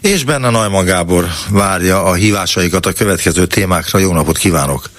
[0.00, 3.98] És benne Najman Gábor várja a hívásaikat a következő témákra.
[3.98, 4.90] Jó napot kívánok!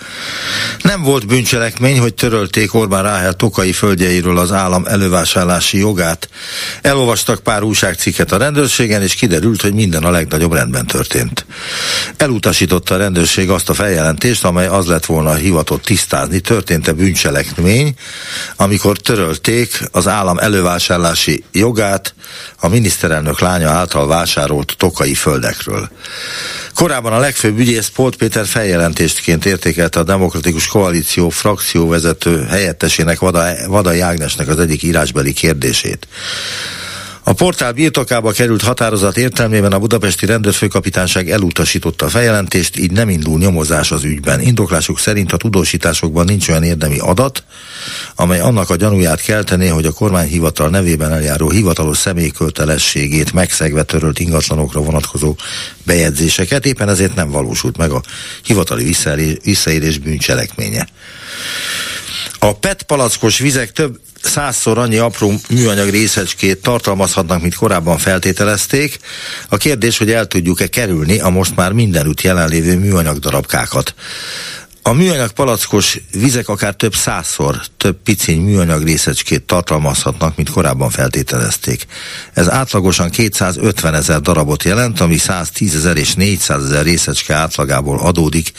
[0.81, 6.29] Nem volt bűncselekmény, hogy törölték Orbán Ráhel tokai földjeiről az állam elővásárlási jogát.
[6.81, 11.45] Elolvastak pár újságcikket a rendőrségen, és kiderült, hogy minden a legnagyobb rendben történt.
[12.17, 17.95] Elutasította a rendőrség azt a feljelentést, amely az lett volna hivatott tisztázni, történt-e bűncselekmény,
[18.55, 22.13] amikor törölték az állam elővásárlási jogát
[22.59, 25.89] a miniszterelnök lánya által vásárolt tokai földekről.
[26.73, 34.05] Korábban a legfőbb ügyész Polt Péter feljelentésként értékelte a Demokratikus Koalíció frakcióvezető helyettesének Vada, Vada
[34.05, 36.07] Ágnesnek az egyik írásbeli kérdését.
[37.29, 43.39] A portál birtokába került határozat értelmében a budapesti rendőrfőkapitányság elutasította a feljelentést, így nem indul
[43.39, 44.41] nyomozás az ügyben.
[44.41, 47.43] Indoklásuk szerint a tudósításokban nincs olyan érdemi adat,
[48.15, 54.81] amely annak a gyanúját keltené, hogy a kormányhivatal nevében eljáró hivatalos személykötelességét megszegve törölt ingatlanokra
[54.81, 55.35] vonatkozó
[55.83, 58.01] bejegyzéseket, éppen ezért nem valósult meg a
[58.43, 58.95] hivatali
[59.43, 60.87] visszaérés bűncselekménye.
[62.39, 68.99] A PET palackos vizek több százszor annyi apró műanyag részecskét tartalmazhatnak, mint korábban feltételezték.
[69.49, 73.93] A kérdés, hogy el tudjuk-e kerülni a most már mindenütt jelenlévő műanyag darabkákat.
[74.81, 81.85] A műanyag palackos vizek akár több százszor több piciny műanyag részecskét tartalmazhatnak, mint korábban feltételezték.
[82.33, 88.51] Ez átlagosan 250 ezer darabot jelent, ami 110 ezer és 400 ezer részecske átlagából adódik,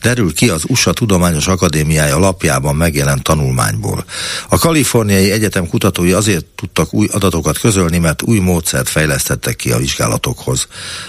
[0.00, 4.04] derül ki az USA Tudományos Akadémiája lapjában megjelent tanulmányból.
[4.48, 9.78] A Kaliforniai Egyetem kutatói azért tudtak új adatokat közölni, mert új módszert fejlesztettek ki a
[9.78, 10.66] vizsgálatokhoz.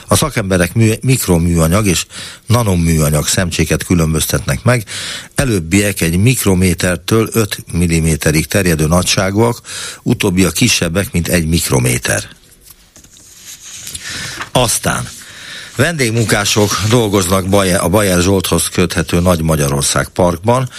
[0.07, 2.05] A szakemberek mű, mikroműanyag és
[2.45, 4.83] nanoműanyag szemcséket különböztetnek meg,
[5.35, 9.61] előbbiek egy mikrométertől 5 mm-ig terjedő nagyságúak,
[10.03, 12.23] utóbbiak kisebbek, mint egy mikrométer.
[14.51, 15.07] Aztán
[15.79, 17.45] Vendégmunkások dolgoznak
[17.79, 20.69] a Bajer Zsolthoz köthető Nagy Magyarország parkban.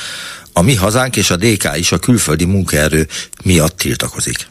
[0.53, 3.07] A mi hazánk és a DK is a külföldi munkaerő
[3.45, 4.47] miatt tiltakozik.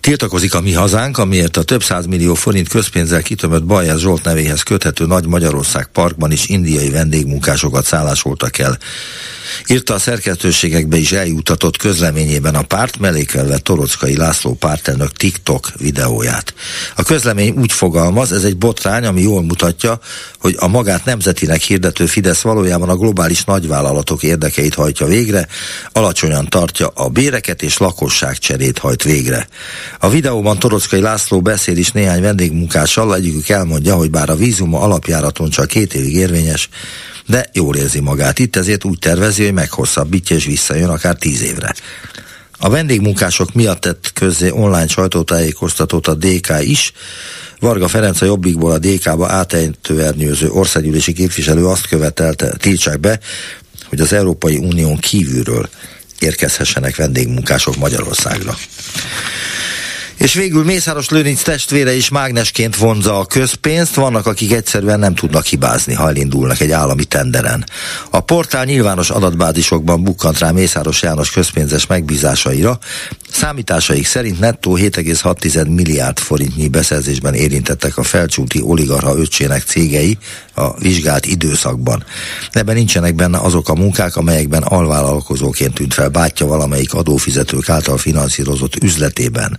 [0.00, 5.06] Tiltakozik a mi hazánk, amiért a több millió forint közpénzzel kitömött Bajer Zsolt nevéhez köthető
[5.06, 8.78] Nagy Magyarország parkban is indiai vendégmunkásokat szállásoltak el.
[9.66, 16.54] Írta a szerkesztőségekbe is eljutatott közleményében a párt, mellékelve Torockai László pártelnök TikTok videóját.
[16.96, 19.98] A közlemény úgy fogalmaz, ez egy botrány, ami jól mutatja,
[20.38, 25.46] hogy a magát nemzetinek hirdető Fidesz valójában a globális nagyvállalatok érdekeit hajtja végre,
[25.92, 29.48] alacsonyan tartja a béreket és lakosságcserét hajt végre.
[29.98, 35.50] A videóban Torockai László beszél is néhány vendégmunkással, egyikük elmondja, hogy bár a vízuma alapjáraton
[35.50, 36.68] csak két évig érvényes,
[37.26, 41.74] de jól érzi magát itt, ezért úgy tervezi, hogy meghosszabbítja és visszajön akár tíz évre.
[42.58, 46.92] A vendégmunkások miatt tett közzé online sajtótájékoztatót a DK is.
[47.60, 53.18] Varga Ferenc a Jobbikból a DK-ba átejtőernyőző országgyűlési képviselő azt követelte, tiltsák be,
[53.88, 55.68] hogy az Európai Unión kívülről
[56.18, 58.56] érkezhessenek vendégmunkások Magyarországra.
[60.16, 65.44] És végül Mészáros Lőrinc testvére is mágnesként vonza a közpénzt, vannak, akik egyszerűen nem tudnak
[65.44, 67.64] hibázni, ha elindulnak egy állami tenderen.
[68.10, 72.78] A portál nyilvános adatbázisokban bukkant rá Mészáros János közpénzes megbízásaira,
[73.34, 80.18] Számításaik szerint nettó 7,6 milliárd forintnyi beszerzésben érintettek a felcsúti oligarha öccsének cégei
[80.54, 82.04] a vizsgált időszakban.
[82.52, 88.82] Ebben nincsenek benne azok a munkák, amelyekben alvállalkozóként tűnt fel bátyja valamelyik adófizetők által finanszírozott
[88.82, 89.58] üzletében.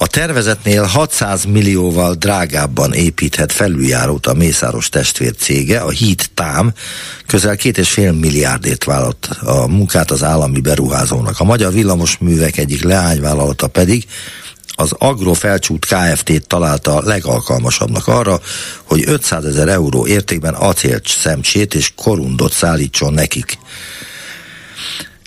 [0.00, 6.72] A tervezetnél 600 millióval drágábban építhet felüljárót a Mészáros testvér cége, a Híd Tám
[7.26, 11.40] közel két és fél milliárdért vállalt a munkát az állami beruházónak.
[11.40, 14.06] A Magyar Villamosművek egyik leányvállalata pedig
[14.74, 18.40] az Agrofelcsút Kft-t találta legalkalmasabbnak arra,
[18.84, 23.58] hogy 500 ezer euró értékben acélt szemcsét és korundot szállítson nekik.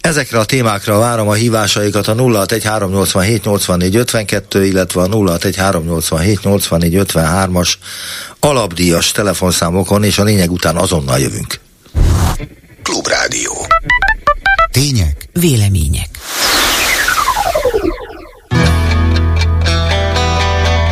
[0.01, 7.73] Ezekre a témákra várom a hívásaikat a 0613878452, illetve a 0613878453-as
[8.39, 11.59] alapdíjas telefonszámokon, és a lényeg után azonnal jövünk.
[12.83, 13.67] Klubrádió.
[14.71, 15.29] Tények.
[15.33, 16.09] Vélemények.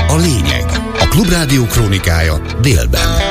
[0.08, 0.66] A lényeg.
[1.00, 3.29] A Klubrádió krónikája délben.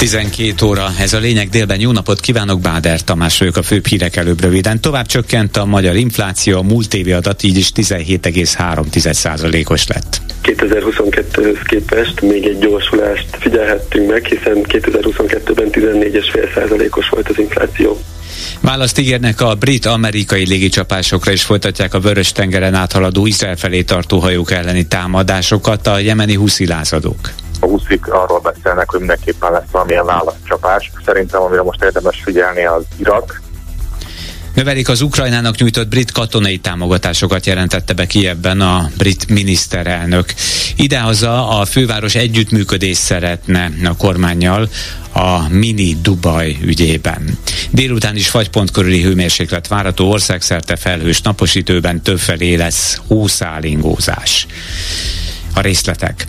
[0.00, 1.80] 12 óra, ez a lényeg délben.
[1.80, 4.80] Jó napot kívánok, Báder Tamás vagyok a főbb hírek előbb röviden.
[4.80, 10.20] Tovább csökkent a magyar infláció, a múlt évi adat így is 17,3%-os lett.
[10.42, 18.00] 2022-höz képest még egy gyorsulást figyelhettünk meg, hiszen 2022-ben 14,5%-os volt az infláció.
[18.60, 24.50] Választ ígérnek a brit-amerikai légicsapásokra és folytatják a vörös tengeren áthaladó Izrael felé tartó hajók
[24.50, 30.90] elleni támadásokat a jemeni huszi lázadók a huszik arról beszélnek, hogy mindenképpen lesz valamilyen válaszcsapás.
[31.04, 33.40] Szerintem, amire most érdemes figyelni, az Irak,
[34.54, 40.34] Növelik az Ukrajnának nyújtott brit katonai támogatásokat jelentette be Kievben a brit miniszterelnök.
[40.76, 44.68] Idehaza a főváros együttműködést szeretne a kormányjal
[45.12, 47.38] a mini Dubaj ügyében.
[47.70, 54.46] Délután is fagypont körüli hőmérséklet várható országszerte felhős naposítőben többfelé lesz hószálingózás.
[55.54, 56.24] A részletek.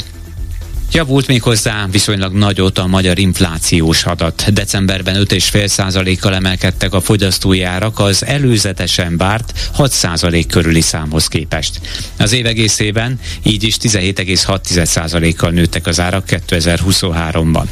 [0.93, 4.53] Javult még hozzá viszonylag nagyot a magyar inflációs adat.
[4.53, 11.81] Decemberben 5,5%-kal emelkedtek a fogyasztói árak az előzetesen várt 6% körüli számhoz képest.
[12.17, 17.65] Az év egészében így is 17,6%-kal nőttek az árak 2023-ban.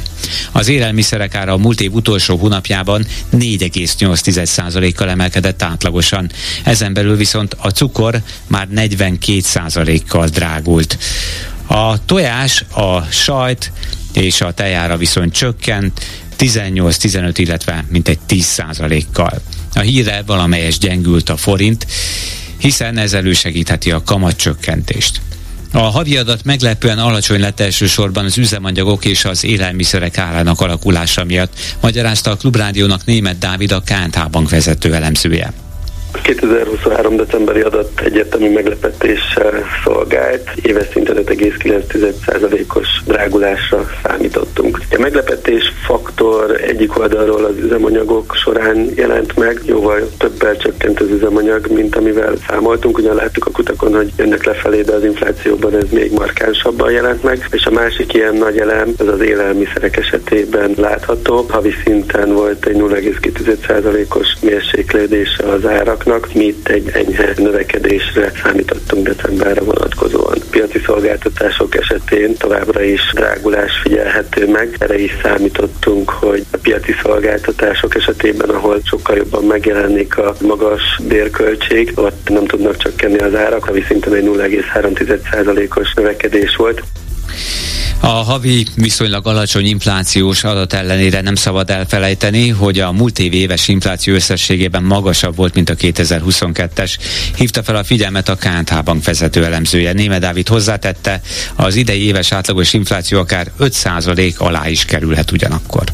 [0.52, 6.30] Az élelmiszerek ára a múlt év utolsó hónapjában 4,8%-kal emelkedett átlagosan.
[6.64, 10.98] Ezen belül viszont a cukor már 42%-kal drágult.
[11.72, 13.72] A tojás, a sajt
[14.12, 16.00] és a tejára viszont csökkent
[16.38, 18.62] 18-15, illetve mintegy 10
[19.12, 19.42] kal
[19.74, 21.86] A híre valamelyes gyengült a forint,
[22.58, 25.20] hiszen ez elősegítheti a kamatcsökkentést.
[25.72, 31.52] A havi adat meglepően alacsony lett elsősorban az üzemanyagok és az élelmiszerek árának alakulása miatt,
[31.80, 35.52] magyarázta a Klubrádiónak német Dávid a KNH bank vezető elemzője.
[36.12, 37.16] A 2023.
[37.16, 40.50] decemberi adat egyértelmű meglepetéssel szolgált.
[40.62, 44.78] Éves szinten 5,9%-os drágulásra számítottunk.
[44.90, 51.66] A meglepetés faktor egyik oldalról az üzemanyagok során jelent meg, jóval többel csökkent az üzemanyag,
[51.66, 52.98] mint amivel számoltunk.
[52.98, 57.46] Ugyan láttuk a kutakon, hogy jönnek lefelé, de az inflációban ez még markánsabban jelent meg.
[57.50, 61.46] És a másik ilyen nagy elem, az az élelmiszerek esetében látható.
[61.48, 66.34] Havi szinten volt egy 0,2%-os mérséklődése az árak áraknak.
[66.34, 70.38] Mi itt egy enyhe növekedésre számítottunk decemberre vonatkozóan.
[70.50, 74.76] Piaci szolgáltatások esetén továbbra is drágulás figyelhető meg.
[74.78, 81.92] Erre is számítottunk, hogy a piaci szolgáltatások esetében, ahol sokkal jobban megjelenik a magas bérköltség,
[81.94, 86.82] ott nem tudnak csökkenni az árak, ami szintén egy 0,3%-os növekedés volt.
[88.00, 93.68] A havi viszonylag alacsony inflációs adat ellenére nem szabad elfelejteni, hogy a múlt év éves
[93.68, 96.96] infláció összességében magasabb volt, mint a 2022-es.
[97.36, 99.92] Hívta fel a figyelmet a KNH bank vezető elemzője.
[99.92, 101.20] Néme Dávid hozzátette,
[101.56, 105.84] az idei éves átlagos infláció akár 5% alá is kerülhet ugyanakkor.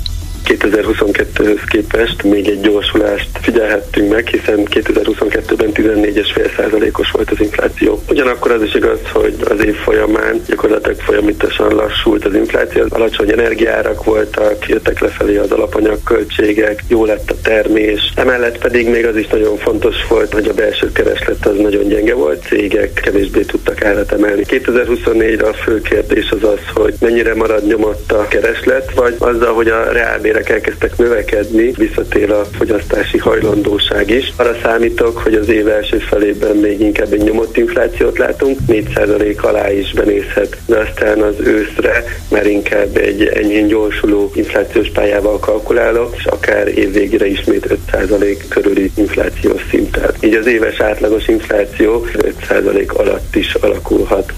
[0.47, 8.03] 2022-höz képest még egy gyorsulást figyelhettünk meg, hiszen 2022-ben 14,5%-os volt az infláció.
[8.09, 14.05] Ugyanakkor az is igaz, hogy az év folyamán gyakorlatilag folyamatosan lassult az infláció, alacsony energiárak
[14.05, 18.13] voltak, jöttek lefelé az alapanyagköltségek, jó lett a termés.
[18.17, 22.15] Emellett pedig még az is nagyon fontos volt, hogy a belső kereslet az nagyon gyenge
[22.15, 24.43] volt, cégek kevésbé tudtak árat emelni.
[24.49, 29.69] 2024-re a fő kérdés az az, hogy mennyire marad nyomott a kereslet, vagy azzal, hogy
[29.69, 34.33] a reálbér bérek elkezdtek növekedni, visszatér a fogyasztási hajlandóság is.
[34.37, 39.73] Arra számítok, hogy az év első felében még inkább egy nyomott inflációt látunk, 4% alá
[39.73, 46.25] is benézhet, de aztán az őszre már inkább egy enyhén gyorsuló inflációs pályával kalkulálok, és
[46.25, 50.15] akár évvégére ismét 5% körüli inflációs szinten.
[50.21, 52.07] Így az éves átlagos infláció
[52.49, 54.33] 5% alatt is alakulhat.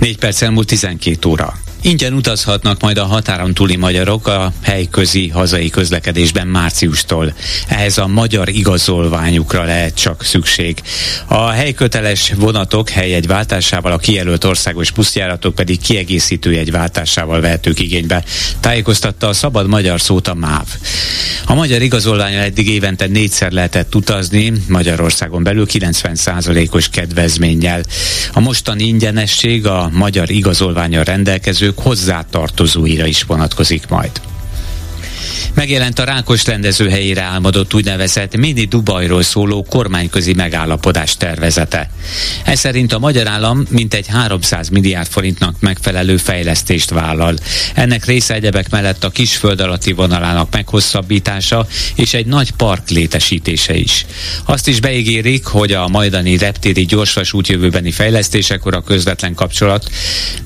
[0.00, 1.52] 4 perc elmúlt 12 óra.
[1.84, 7.34] Ingyen utazhatnak majd a határon túli magyarok a helyközi hazai közlekedésben márciustól.
[7.68, 10.82] Ehhez a magyar igazolványukra lehet csak szükség.
[11.26, 18.24] A helyköteles vonatok helyegyváltásával, a kijelölt országos buszjáratok pedig kiegészítő jegyváltásával vehetők igénybe.
[18.60, 20.66] Tájékoztatta a szabad magyar szót a MÁV.
[21.46, 27.82] A magyar igazolványa eddig évente négyszer lehetett utazni, Magyarországon belül 90%-os kedvezménnyel.
[28.32, 34.31] A mostani ingyenesség a magyar igazolványa rendelkező szereplők hozzátartozóira is vonatkozik majd.
[35.54, 41.90] Megjelent a Rákos rendezőhelyére álmodott úgynevezett mini Dubajról szóló kormányközi megállapodás tervezete.
[42.44, 47.34] Ez szerint a magyar állam mintegy 300 milliárd forintnak megfelelő fejlesztést vállal.
[47.74, 54.06] Ennek része egyebek mellett a kisföld alatti vonalának meghosszabbítása és egy nagy park létesítése is.
[54.44, 59.90] Azt is beígérik, hogy a majdani reptéri gyorsvasút jövőbeni fejlesztésekor a közvetlen kapcsolat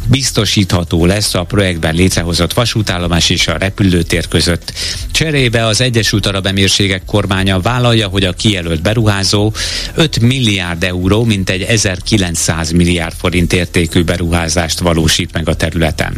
[0.08, 4.65] biztosítható lesz a projektben létrehozott vasútállomás és a repülőtér között.
[5.10, 9.52] Cserébe az Egyesült Arab Emírségek kormánya vállalja, hogy a kijelölt beruházó
[9.94, 16.14] 5 milliárd euró, mintegy 1900 milliárd forint értékű beruházást valósít meg a területen.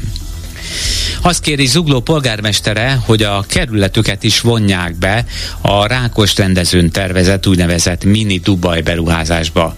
[1.23, 5.25] Azt kéri Zugló polgármestere, hogy a kerületüket is vonják be
[5.61, 9.77] a Rákos rendezőn tervezett úgynevezett mini Dubaj beruházásba.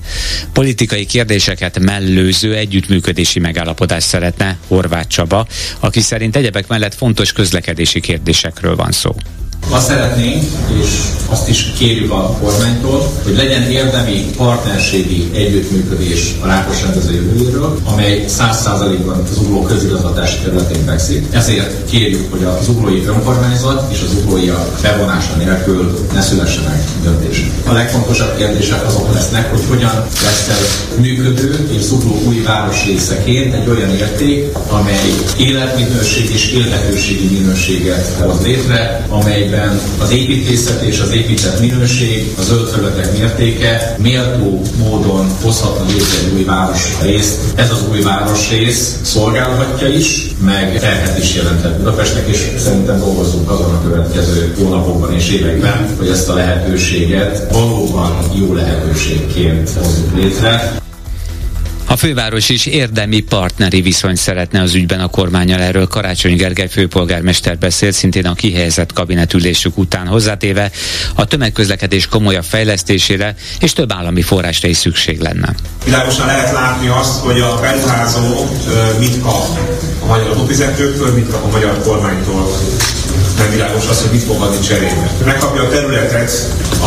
[0.52, 5.47] Politikai kérdéseket mellőző együttműködési megállapodást szeretne Horváth Csaba,
[5.80, 9.16] aki szerint egyebek mellett fontos közlekedési kérdésekről van szó.
[9.69, 10.45] Azt szeretnénk,
[10.81, 10.88] és
[11.31, 18.25] azt is kérjük a kormánytól, hogy legyen érdemi partnerségi együttműködés a Rákos rendező jövőjéről, amely
[18.29, 21.26] 100%-ban az ugló közigazgatási területén fekszik.
[21.31, 24.50] Ezért kérjük, hogy az uglói önkormányzat és az uglói
[24.83, 27.50] bevonása nélkül ne szülessenek döntések.
[27.67, 33.69] A legfontosabb kérdések azok lesznek, hogy hogyan lesz ez működő és zugló új városrészeként egy
[33.69, 41.12] olyan érték, amely életminőség és élhetőségi minőséget hoz létre, amelyben amelyben az építészet és az
[41.12, 47.38] épített minőség, a zöld területek mértéke méltó módon hozhatna létre egy új városrészt.
[47.54, 53.75] Ez az új városrész szolgálhatja is, meg terhet is jelentett Budapestnek, és szerintem dolgozunk azon
[53.75, 60.78] a következő hónapokban és években, hogy ezt a lehetőséget valóban jó lehetőségként hozzuk létre.
[61.91, 65.61] A főváros is érdemi partneri viszony szeretne az ügyben a kormányal.
[65.61, 70.71] Erről Karácsony Gergely főpolgármester beszélt szintén a kihelyezett kabinetülésük után hozzátéve
[71.15, 75.55] a tömegközlekedés komolyabb fejlesztésére és több állami forrásra is szükség lenne.
[75.85, 78.49] Világosan lehet látni azt, hogy a beruházó
[78.99, 79.59] mit kap
[80.03, 82.51] a magyar adófizetőktől, mit kap a magyar kormánytól
[83.41, 85.11] nem világos az, hogy mit fog adni cserébe.
[85.25, 86.33] Megkapja a területet,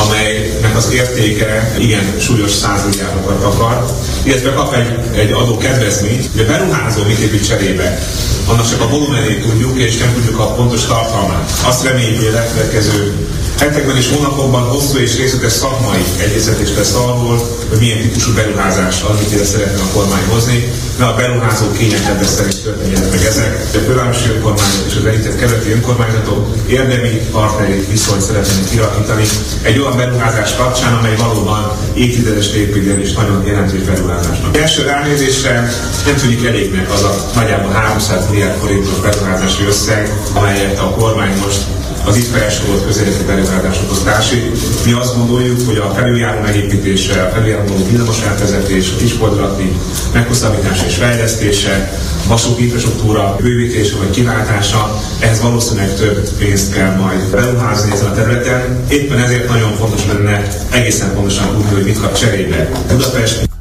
[0.05, 3.85] amelynek az értéke igen súlyos százmilliárdokat akar,
[4.23, 7.99] illetve kap egy, egy adó kedvezményt, hogy a beruházó mit épít cserébe.
[8.47, 11.51] Annak csak a volumenét tudjuk, és nem tudjuk a pontos tartalmát.
[11.65, 13.27] Azt reméljük, hogy a legkövetkező
[13.59, 19.09] hetekben és hónapokban hosszú és részletes szakmai egyeztetés lesz arról, hogy milyen típusú beruházás az,
[19.09, 23.71] amit szeretne a kormány hozni, mert a beruházó kényelkedve szerint történjenek meg ezek.
[23.71, 29.23] De a fővárosi önkormányzat és az említett kerületi önkormányzatok érdemi partneri viszonyt szeretnének kialakítani
[29.61, 34.57] egy olyan beruházás kapcsán, amely valóban évtizedes építően és nagyon jelentős beruházásnak.
[34.57, 35.71] Első ránézésre
[36.05, 41.61] nem tűnik elégnek az a nagyjából 300 milliárd forintos beruházási összeg, amelyet a kormány most
[42.05, 44.85] az felsorolt közéleti beruházásokhoz társít.
[44.85, 49.71] Mi azt gondoljuk, hogy a felüljáró megépítése, a felüljáró villamos átvezetés, a kisportrati
[50.13, 57.91] meghosszabbítás és fejlesztése, vasúti infrastruktúra bővítése vagy kiváltása, ehhez valószínűleg több pénzt kell majd beruházni
[57.91, 58.85] ezen a területen.
[58.89, 62.69] Éppen ezért nagyon fontos lenne egészen pontosan tudni, hogy mit kap cserébe.
[62.87, 63.51] Budapest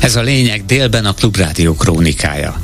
[0.00, 2.60] ez a lényeg délben a Klubrádió krónikája.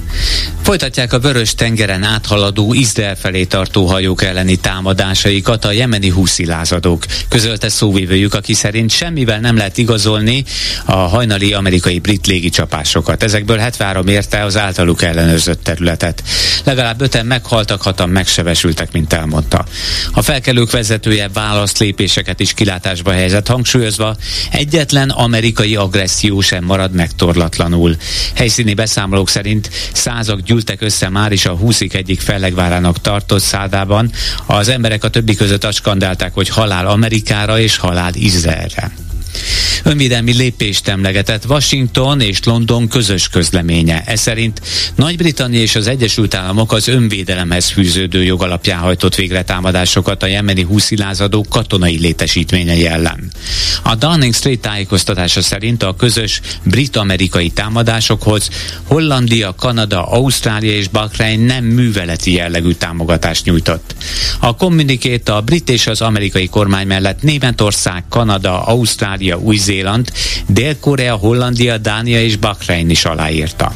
[0.66, 7.04] Folytatják a vörös tengeren áthaladó Izrael felé tartó hajók elleni támadásaikat a jemeni húszi lázadók.
[7.28, 10.44] Közölte szóvívőjük, aki szerint semmivel nem lehet igazolni
[10.84, 13.22] a hajnali amerikai brit légicsapásokat.
[13.22, 16.22] Ezekből 73 érte az általuk ellenőrzött területet.
[16.64, 19.64] Legalább öten meghaltak, hatan megsebesültek, mint elmondta.
[20.12, 24.16] A felkelők vezetője válaszlépéseket is kilátásba helyezett, hangsúlyozva
[24.50, 27.96] egyetlen amerikai agresszió sem marad megtorlatlanul.
[28.34, 34.10] Helyszíni beszámolók szerint százak gyűltek össze már is a húszik egyik fellegvárának tartott szádában.
[34.46, 39.05] Az emberek a többi között azt skandálták, hogy halál Amerikára és halál Izraelre.
[39.82, 44.02] Önvédelmi lépést emlegetett Washington és London közös közleménye.
[44.06, 44.60] Ez szerint
[44.94, 51.46] Nagy-Britannia és az Egyesült Államok az önvédelemhez fűződő jogalapján hajtott végre támadásokat a jemeni húszilázadó
[51.48, 53.30] katonai létesítményei ellen.
[53.82, 58.48] A Downing Street tájékoztatása szerint a közös brit-amerikai támadásokhoz
[58.82, 63.94] Hollandia, Kanada, Ausztrália és Bahrein nem műveleti jellegű támogatást nyújtott.
[64.40, 70.12] A kommunikét a brit és az amerikai kormány mellett Németország, Kanada, Ausztrália, Új-Zéland,
[70.46, 73.74] Dél-Korea, Hollandia, Dánia és Bahrein is aláírta.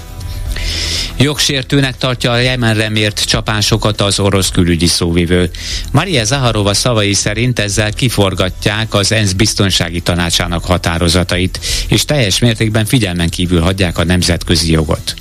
[1.18, 5.50] Jogsértőnek tartja a Jemenre mért csapásokat az orosz külügyi szóvivő.
[5.92, 13.28] Maria Zaharova szavai szerint ezzel kiforgatják az ENSZ biztonsági tanácsának határozatait, és teljes mértékben figyelmen
[13.28, 15.14] kívül hagyják a nemzetközi jogot.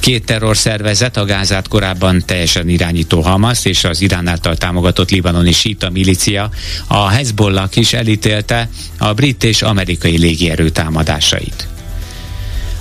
[0.00, 5.90] Két terrorszervezet, a Gázát korábban teljesen irányító Hamas és az Irán által támogatott libanoni síta
[5.90, 6.50] milícia,
[6.86, 11.66] a Hezbollah is elítélte a brit és amerikai légierő támadásait.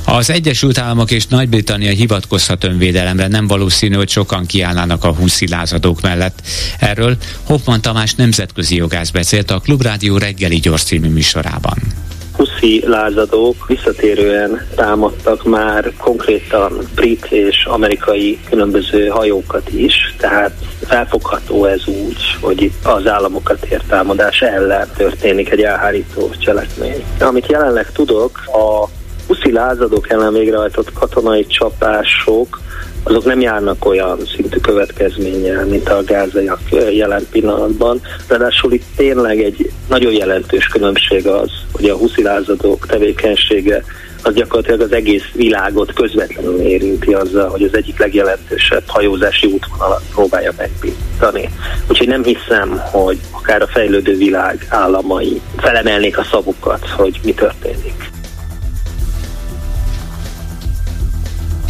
[0.06, 6.02] Az Egyesült Államok és Nagy-Britannia hivatkozhat önvédelemre, nem valószínű, hogy sokan kiállnának a húszi lázadók
[6.02, 6.42] mellett.
[6.80, 11.78] Erről Hoffman Tamás nemzetközi jogász beszélt a Klubrádió reggeli gyors című műsorában
[12.42, 20.52] huszi lázadók visszatérően támadtak már konkrétan brit és amerikai különböző hajókat is, tehát
[20.86, 27.04] felfogható ez úgy, hogy itt az államokat ért támadás ellen történik egy elhárító cselekmény.
[27.20, 28.88] Amit jelenleg tudok, a
[29.28, 32.60] huszi lázadók ellen végrehajtott katonai csapások
[33.04, 36.60] azok nem járnak olyan szintű következménnyel, mint a gázaiak
[36.92, 38.02] jelen pillanatban.
[38.28, 43.84] Ráadásul itt tényleg egy nagyon jelentős különbség az, hogy a huszi lázadók tevékenysége
[44.24, 50.54] az gyakorlatilag az egész világot közvetlenül érinti azzal, hogy az egyik legjelentősebb hajózási útvonalat próbálja
[50.58, 51.50] megbítani.
[51.90, 58.10] Úgyhogy nem hiszem, hogy akár a fejlődő világ államai felemelnék a szavukat, hogy mi történik.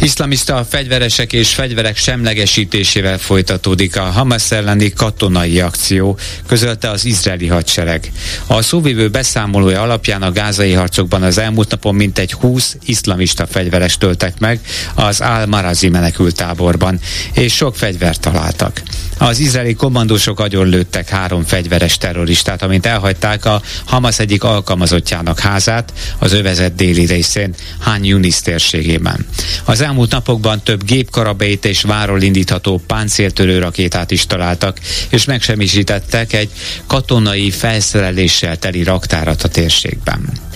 [0.02, 8.12] Iszlamista fegyveresek és fegyverek semlegesítésével folytatódik a Hamas elleni katonai akció, közölte az izraeli hadsereg.
[8.46, 14.38] A szóvivő beszámolója alapján a gázai harcokban az elmúlt napon mintegy 20 iszlamista fegyveres töltek
[14.38, 14.60] meg
[14.94, 17.00] az Al-Marazi menekültáborban,
[17.32, 18.82] és sok fegyvert találtak.
[19.18, 26.32] Az izraeli kommandósok agyonlőttek három fegyveres terroristát, amint elhagyták a Hamas egyik alkalmazottjának házát az
[26.32, 29.26] övezet déli részén, Han Yunis térségében.
[29.64, 36.50] Az elmúlt napokban több gépkarabét és váról indítható páncéltörő rakétát is találtak, és megsemmisítettek egy
[36.86, 40.51] katonai felszereléssel teli raktárat a térségben.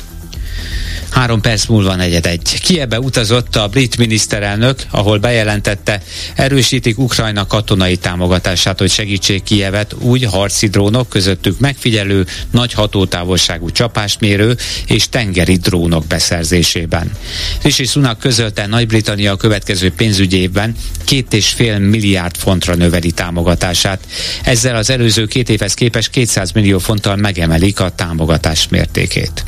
[1.17, 2.61] Három perc múlva negyed egy.
[2.63, 6.03] Kiebe utazott a brit miniszterelnök, ahol bejelentette,
[6.35, 14.57] erősítik Ukrajna katonai támogatását, hogy segítsék Kievet úgy harci drónok közöttük megfigyelő, nagy hatótávolságú csapásmérő
[14.87, 17.11] és tengeri drónok beszerzésében.
[17.63, 24.07] Rishi Sunak közölte Nagy-Britannia a következő pénzügyi évben két és fél milliárd fontra növeli támogatását.
[24.43, 29.45] Ezzel az előző két évhez képest 200 millió fonttal megemelik a támogatás mértékét.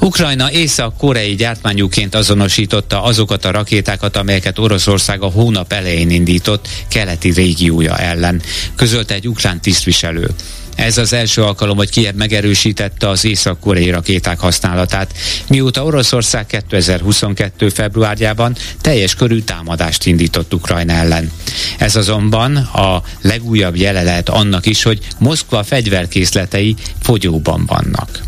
[0.00, 7.98] Ukrajna észak-koreai gyártmányúként azonosította azokat a rakétákat, amelyeket Oroszország a hónap elején indított keleti régiója
[7.98, 8.42] ellen,
[8.76, 10.30] közölte egy ukrán tisztviselő.
[10.76, 15.12] Ez az első alkalom, hogy Kiev megerősítette az észak-koreai rakéták használatát,
[15.48, 17.68] mióta Oroszország 2022.
[17.68, 21.30] februárjában teljes körű támadást indított Ukrajna ellen.
[21.78, 28.25] Ez azonban a legújabb jele lehet annak is, hogy Moszkva fegyverkészletei fogyóban vannak.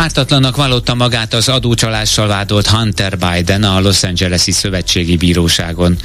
[0.00, 5.96] Ártatlannak vallotta magát az adócsalással vádolt Hunter Biden a Los Angeles-i Szövetségi Bíróságon.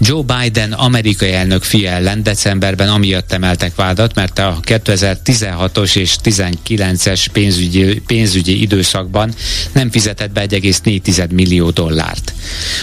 [0.00, 7.26] Joe Biden amerikai elnök fia ellen decemberben amiatt emeltek vádat, mert a 2016-os és 19-es
[7.32, 9.34] pénzügyi, pénzügyi időszakban
[9.72, 12.32] nem fizetett be 1,4 millió dollárt.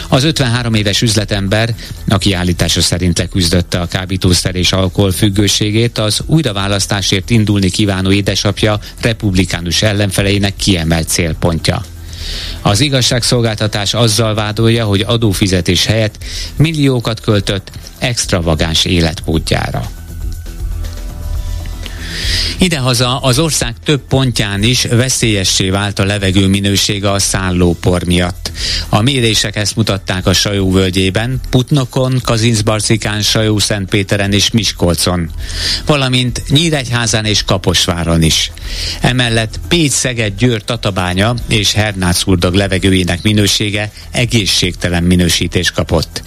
[0.08, 1.76] Az 53 éves üzletember,
[2.08, 9.82] aki állítása szerint leküzdötte a kábítószer és alkohol függőségét, az újraválasztásért indulni kívánó édesapja republikánus
[9.82, 11.82] ellenfeleinek kiemelt célpontja.
[12.62, 16.24] Az igazságszolgáltatás azzal vádolja, hogy adófizetés helyett
[16.56, 19.95] milliókat költött extravagáns életmódjára.
[22.58, 28.52] Idehaza az ország több pontján is veszélyessé vált a levegő minősége a szállópor miatt.
[28.90, 35.30] A mérések ezt mutatták a Sajó völgyében, Putnokon, Kazincbarcikán, Sajó Szentpéteren és Miskolcon,
[35.86, 38.52] valamint Nyíregyházán és Kaposváron is.
[39.02, 46.24] Emellett Pécs, Szeged, Győr, Tatabánya és Hernác urdag levegőjének minősége egészségtelen minősítés kapott.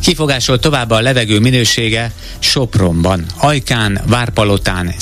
[0.00, 4.94] Kifogásolt tovább a levegő minősége Sopronban, Ajkán, Várpalotán,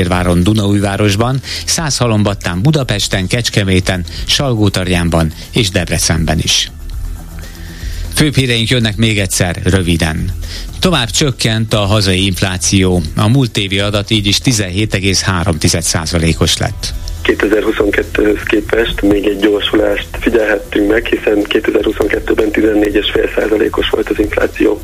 [0.00, 6.70] Székesfehérváron, Dunaújvárosban, Százhalombattán, Budapesten, Kecskeméten, Salgótarjánban és Debrecenben is.
[8.14, 10.32] Főbb híreink jönnek még egyszer, röviden.
[10.80, 13.02] Tovább csökkent a hazai infláció.
[13.16, 16.94] A múlt évi adat így is 17,3%-os lett.
[17.24, 24.80] 2022-höz képest még egy gyorsulást figyelhettünk meg, hiszen 2022-ben 14,5%-os volt az infláció.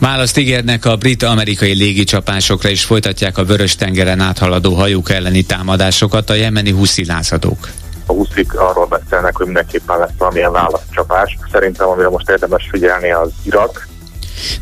[0.00, 6.70] Választ ígérnek a brit-amerikai légicsapásokra és folytatják a Vörös-tengeren áthaladó hajók elleni támadásokat a jemeni
[6.70, 7.68] huszi lázadók
[8.10, 11.38] a huszik arról beszélnek, hogy mindenképpen lesz valamilyen válaszcsapás.
[11.52, 13.88] Szerintem, amire most érdemes figyelni, az Irak,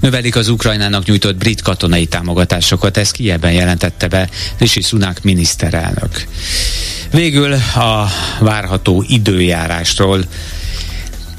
[0.01, 6.25] Növelik az Ukrajnának nyújtott brit katonai támogatásokat, ezt Kievben jelentette be Rishi Sunak miniszterelnök.
[7.11, 8.07] Végül a
[8.41, 10.25] várható időjárásról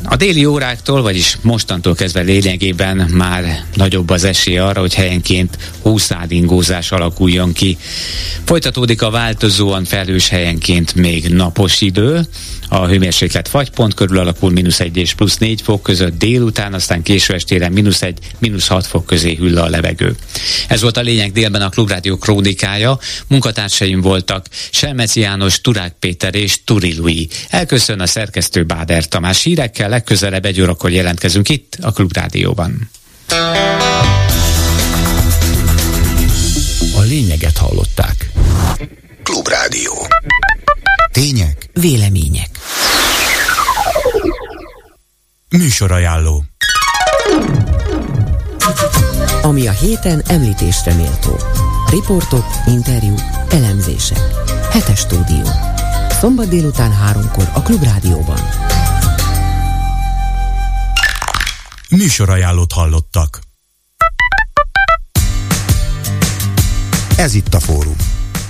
[0.04, 6.92] A déli óráktól, vagyis mostantól kezdve lényegében már nagyobb az esély arra, hogy helyenként húszádingózás
[6.92, 7.78] alakuljon ki.
[8.44, 12.28] Folytatódik a változóan felhős helyenként még napos idő,
[12.70, 17.34] a hőmérséklet fagypont körül alakul mínusz 1 és plusz 4 fok között délután, aztán késő
[17.34, 20.16] estére mínusz 1, mínusz 6 fok közé hüll a levegő.
[20.68, 23.00] Ez volt a lényeg délben a Klubrádió krónikája.
[23.28, 27.28] Munkatársaim voltak Selmeci János, Turák Péter és Turi Louis.
[27.50, 32.90] Elköszön a szerkesztő Báder Tamás hírekkel, legközelebb egy órakor jelentkezünk itt a Klubrádióban.
[36.96, 38.30] A lényeget hallották.
[39.24, 40.08] Klubrádió.
[41.12, 41.70] Tények.
[41.74, 42.49] Vélemények.
[45.60, 46.44] Műsorajánló.
[49.42, 51.40] Ami a héten említésre méltó.
[51.90, 53.16] Riportok, interjú,
[53.50, 54.20] elemzések.
[54.72, 55.44] Hetes stúdió.
[56.10, 58.40] Szombat délután háromkor a Klubrádióban.
[61.90, 63.40] Műsorajánlót hallottak.
[67.16, 67.96] Ez itt a fórum.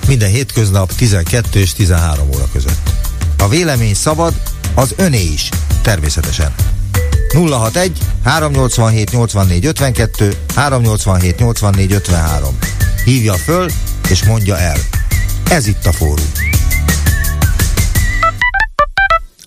[0.08, 2.90] Minden hétköznap 12 és 13 óra között.
[3.38, 4.34] A vélemény szabad,
[4.76, 5.50] az öné is,
[5.82, 6.54] természetesen.
[7.34, 7.92] 061
[8.24, 12.58] 387 84 52 387 84 53.
[13.04, 13.70] Hívja föl
[14.10, 14.78] és mondja el.
[15.50, 16.32] Ez itt a fórum.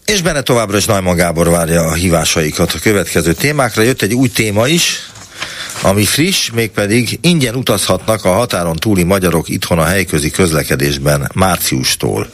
[0.05, 3.83] És benne továbbra is Najman Gábor várja a hívásaikat a következő témákra.
[3.83, 5.11] Jött egy új téma is,
[5.81, 12.31] ami friss, mégpedig ingyen utazhatnak a határon túli magyarok itthon a helyközi közlekedésben márciustól.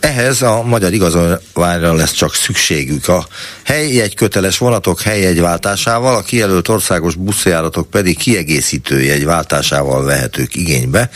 [0.00, 3.08] Ehhez a magyar igazolványra lesz csak szükségük.
[3.08, 3.26] A
[3.64, 11.10] helyjegy köteles vonatok helyjegyváltásával, a kijelölt országos buszjáratok pedig kiegészítő jegyváltásával vehetők igénybe,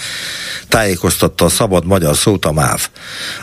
[0.69, 2.89] tájékoztatta a szabad magyar szót a MÁV.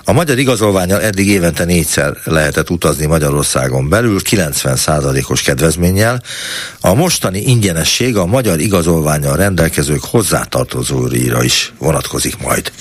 [0.04, 6.24] A magyar igazolványal eddig évente négyszer lehetett utazni Magyarországon belül, 90%-os kedvezménnyel.
[6.82, 12.72] A mostani ingyenesség a magyar igazolványal rendelkezők hozzátartozóira is vonatkozik majd.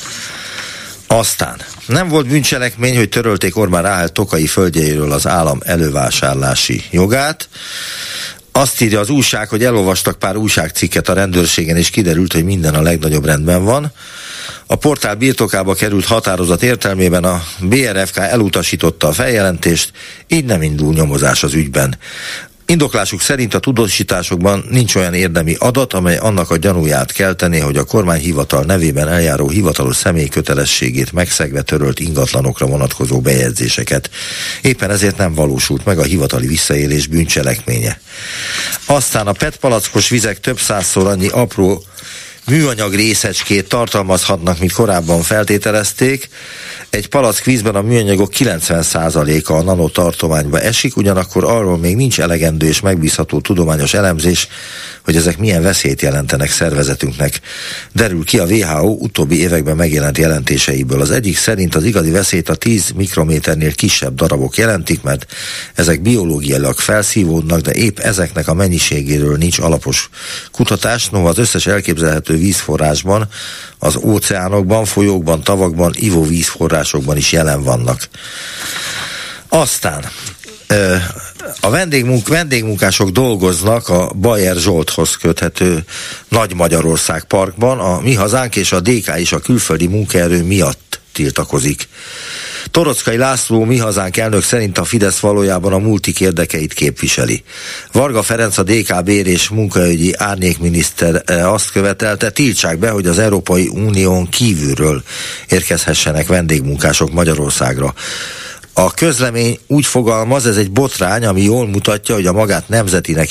[1.07, 7.49] Aztán nem volt bűncselekmény, hogy törölték Orbán Ráhel Tokai földjeiről az állam elővásárlási jogát.
[8.53, 12.83] Azt írja az újság, hogy elolvastak pár újságcikket a rendőrségen, és kiderült, hogy minden a
[12.83, 13.93] legnagyobb rendben van.
[14.67, 19.93] A portál birtokába került határozat értelmében a BRFK elutasította a feljelentést,
[20.29, 21.99] így nem indul nyomozás az ügyben.
[22.71, 27.85] Indoklásuk szerint a tudósításokban nincs olyan érdemi adat, amely annak a gyanúját keltené, hogy a
[27.85, 34.11] kormányhivatal nevében eljáró hivatalos személy kötelességét megszegve törölt ingatlanokra vonatkozó bejegyzéseket.
[34.63, 38.01] Éppen ezért nem valósult meg a hivatali visszaélés bűncselekménye.
[38.87, 41.85] Aztán a PET palackos vizek több százszor annyi apró
[42.47, 46.29] műanyag részecskét tartalmazhatnak, mint korábban feltételezték.
[46.91, 52.81] Egy palack vízben a műanyagok 90%-a a nanotartományba esik, ugyanakkor arról még nincs elegendő és
[52.81, 54.49] megbízható tudományos elemzés,
[55.05, 57.41] hogy ezek milyen veszélyt jelentenek szervezetünknek.
[57.93, 61.01] Derül ki a WHO utóbbi években megjelent jelentéseiből.
[61.01, 65.27] Az egyik szerint az igazi veszélyt a 10 mikrométernél kisebb darabok jelentik, mert
[65.75, 70.11] ezek biológiailag felszívódnak, de épp ezeknek a mennyiségéről nincs alapos
[70.53, 73.29] kutatás, noha az összes elképzelhető vízforrásban,
[73.79, 78.09] az óceánokban, folyókban, tavakban, ivóvízforrásokban is jelen vannak.
[79.49, 80.05] Aztán
[81.61, 85.85] a vendégmunk, vendégmunkások dolgoznak a Bayer Zsolthoz köthető
[86.29, 91.89] Nagy Magyarország parkban, a Mi Hazánk és a DK is a külföldi munkaerő miatt tiltakozik.
[92.71, 97.43] Torockai László Mi Hazánk elnök szerint a Fidesz valójában a multik érdekeit képviseli.
[97.93, 103.69] Varga Ferenc a DK bér és munkaügyi árnyékminiszter azt követelte, tiltsák be, hogy az Európai
[103.69, 105.03] Unión kívülről
[105.49, 107.95] érkezhessenek vendégmunkások Magyarországra.
[108.73, 113.29] A közlemény úgy fogalmaz, ez egy botrány, ami jól mutatja, hogy a magát nemzetinek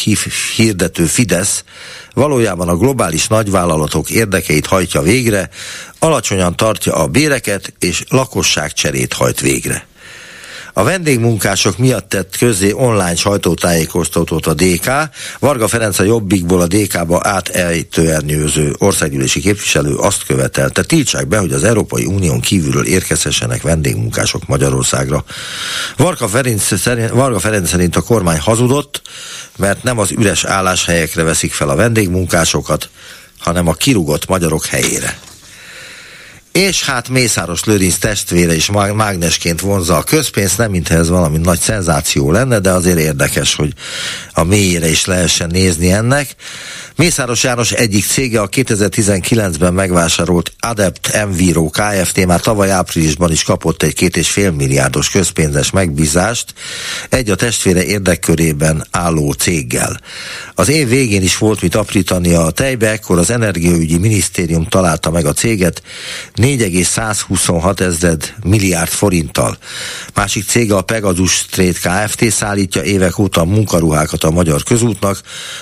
[0.55, 1.63] hirdető Fidesz
[2.13, 5.49] valójában a globális nagyvállalatok érdekeit hajtja végre,
[5.99, 9.88] alacsonyan tartja a béreket és lakosságcserét hajt végre.
[10.73, 14.89] A vendégmunkások miatt tett közé online sajtótájékoztatót a DK.
[15.39, 21.63] Varga Ferenc a Jobbikból a DK-ba átejtőernyőző országgyűlési képviselő azt követelte, tiltsák be, hogy az
[21.63, 25.23] Európai Unión kívülről érkezhessenek vendégmunkások Magyarországra.
[25.97, 29.01] Varga Ferenc, szerint, Varga Ferenc szerint a kormány hazudott,
[29.57, 32.89] mert nem az üres álláshelyekre veszik fel a vendégmunkásokat,
[33.39, 35.19] hanem a kirugott magyarok helyére
[36.51, 41.59] és hát Mészáros Lőrinc testvére is mágnesként vonza a közpénzt, nem mintha ez valami nagy
[41.59, 43.73] szenzáció lenne, de azért érdekes, hogy
[44.33, 46.35] a mélyére is lehessen nézni ennek,
[46.99, 52.25] Mészáros János egyik cége a 2019-ben megvásárolt Adept Enviro Kft.
[52.25, 56.53] már tavaly áprilisban is kapott egy két és fél milliárdos közpénzes megbízást
[57.09, 59.99] egy a testvére érdekkörében álló céggel.
[60.55, 65.25] Az év végén is volt mit aprítani a tejbe, ekkor az Energiaügyi Minisztérium találta meg
[65.25, 65.81] a céget
[66.35, 69.57] 4,126 ezred milliárd forinttal.
[70.13, 72.31] Másik cége a Pegasus Trade Kft.
[72.31, 75.21] szállítja évek óta munkaruhákat a magyar közútnak,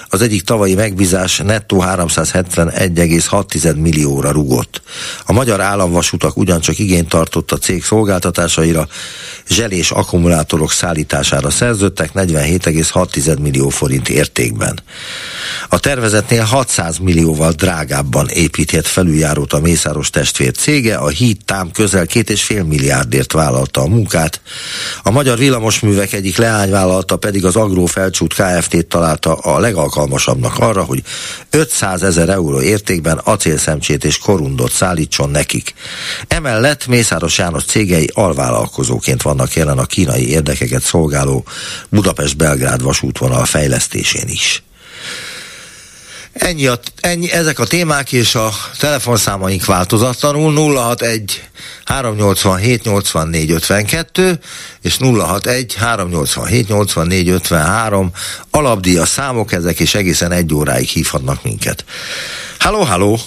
[0.09, 4.81] az egyik tavalyi megbízás nettó 371,6 millióra rugott.
[5.25, 8.87] A magyar államvasutak ugyancsak igényt tartott a cég szolgáltatásaira,
[9.49, 14.79] zselés akkumulátorok szállítására szerződtek 47,6 millió forint értékben.
[15.69, 22.05] A tervezetnél 600 millióval drágábban építhet felüljárót a Mészáros testvér cége, a híd tám közel
[22.05, 24.41] két és fél milliárdért vállalta a munkát.
[25.03, 31.03] A magyar villamosművek egyik leányvállalta pedig az Agró Felcsút Kft-t találta a legalkalmasabbnak arra, hogy
[31.49, 35.73] 500 ezer euró értékben acélszemcsét és korundot szállítson nekik.
[36.27, 41.45] Emellett Mészáros János cégei alvállalkozóként vannak jelen a kínai érdekeket szolgáló
[41.89, 44.61] Budapest-Belgrád vasútvonal fejlesztésén is.
[46.37, 51.43] Ennyi, a, ennyi, ezek a témák és a telefonszámaink változatlanul 061
[51.85, 54.39] 387 84 52
[54.81, 58.11] és 061 387 84 53
[58.51, 61.85] alapdíja számok ezek és egészen egy óráig hívhatnak minket.
[62.59, 63.17] Halló, halló!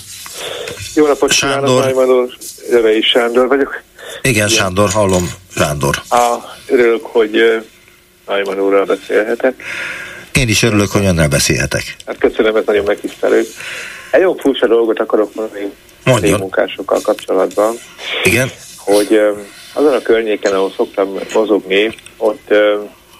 [0.94, 1.86] Jó napot Sándor.
[1.86, 3.82] kívánok, Sándor vagyok.
[4.22, 6.02] Igen, Igen, Sándor, hallom, Sándor.
[6.08, 7.30] Á, örülök, hogy
[8.26, 9.62] Najman úrral beszélhetek.
[10.32, 11.96] Én is örülök, hogy önnel beszélhetek.
[12.06, 13.42] Hát köszönöm, ez nagyon megtisztelő.
[14.10, 17.74] Egy jó furcsa dolgot akarok mondani a munkásokkal kapcsolatban.
[18.24, 18.50] Igen.
[18.76, 19.20] Hogy
[19.72, 22.54] azon a környéken, ahol szoktam mozogni, ott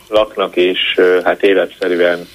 [0.09, 0.79] laknak és
[1.25, 2.29] hát életszerűen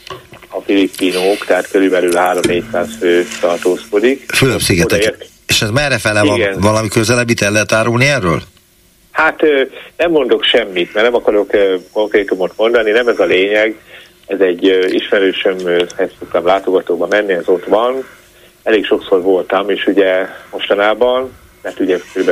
[0.49, 4.31] a filippinók, tehát körülbelül 3-400 fő tartózkodik.
[4.31, 5.27] Fülöp-szigetek.
[5.47, 6.41] És ez merre fele van?
[6.59, 8.41] Valami közelebbit el lehet árulni erről?
[9.11, 9.41] Hát
[9.97, 11.51] nem mondok semmit, mert nem akarok
[11.91, 13.75] konkrétumot mondani, nem ez a lényeg.
[14.27, 18.05] Ez egy ismerősömhez tudtam látogatóba menni, ez ott van.
[18.63, 22.31] Elég sokszor voltam, és ugye mostanában, mert ugye kb.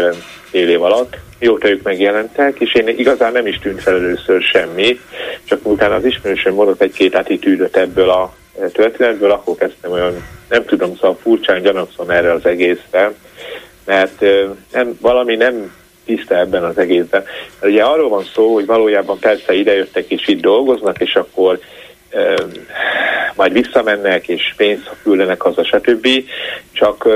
[0.50, 5.00] fél év alatt, mióta ők megjelentek, és én igazán nem is tűnt fel először semmi,
[5.44, 8.34] csak utána az ismerősöm mondott egy-két attitűdöt ebből a
[8.72, 13.14] történetből, akkor kezdtem olyan, nem tudom, szóval furcsán gyanakszom erre az egészre,
[13.86, 14.22] mert
[14.72, 15.74] nem, valami nem
[16.06, 17.24] tiszta ebben az egészben.
[17.62, 21.60] Ugye arról van szó, hogy valójában persze idejöttek és itt dolgoznak, és akkor
[23.36, 26.08] majd visszamennek, és pénzt küldenek haza, stb.
[26.72, 27.08] Csak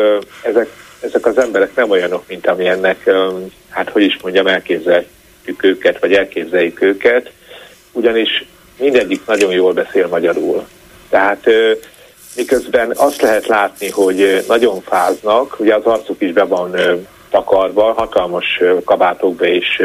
[0.43, 0.67] ezek,
[0.99, 3.09] ezek az emberek nem olyanok, mint amilyennek,
[3.69, 7.31] hát hogy is mondjam, elképzeljük őket, vagy elképzeljük őket,
[7.91, 8.45] ugyanis
[8.79, 10.67] mindegyik nagyon jól beszél magyarul.
[11.09, 11.45] Tehát
[12.35, 16.75] miközben azt lehet látni, hogy nagyon fáznak, ugye az arcuk is be van
[17.29, 19.83] takarva, hatalmas kabátokba és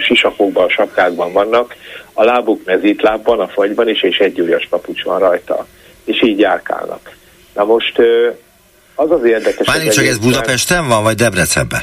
[0.00, 1.74] sisakokban, sapkákban vannak,
[2.12, 5.66] a lábuk mezítlábban, a fagyban is, és egy ujjas papucs van rajta.
[6.04, 7.10] És így járkálnak.
[7.54, 7.98] Na most
[8.94, 9.66] az az érdekes...
[9.66, 11.82] Mármint csak ez Budapesten van, vagy Debrecenben?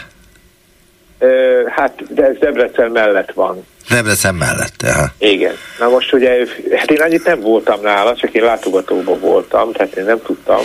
[1.76, 3.66] Hát, de ez Debrecen mellett van.
[3.90, 5.06] Debrecen mellett, aha.
[5.18, 5.54] Igen.
[5.80, 10.04] Na most ugye, hát én annyit nem voltam nála, csak én látogatóban voltam, tehát én
[10.04, 10.62] nem tudtam,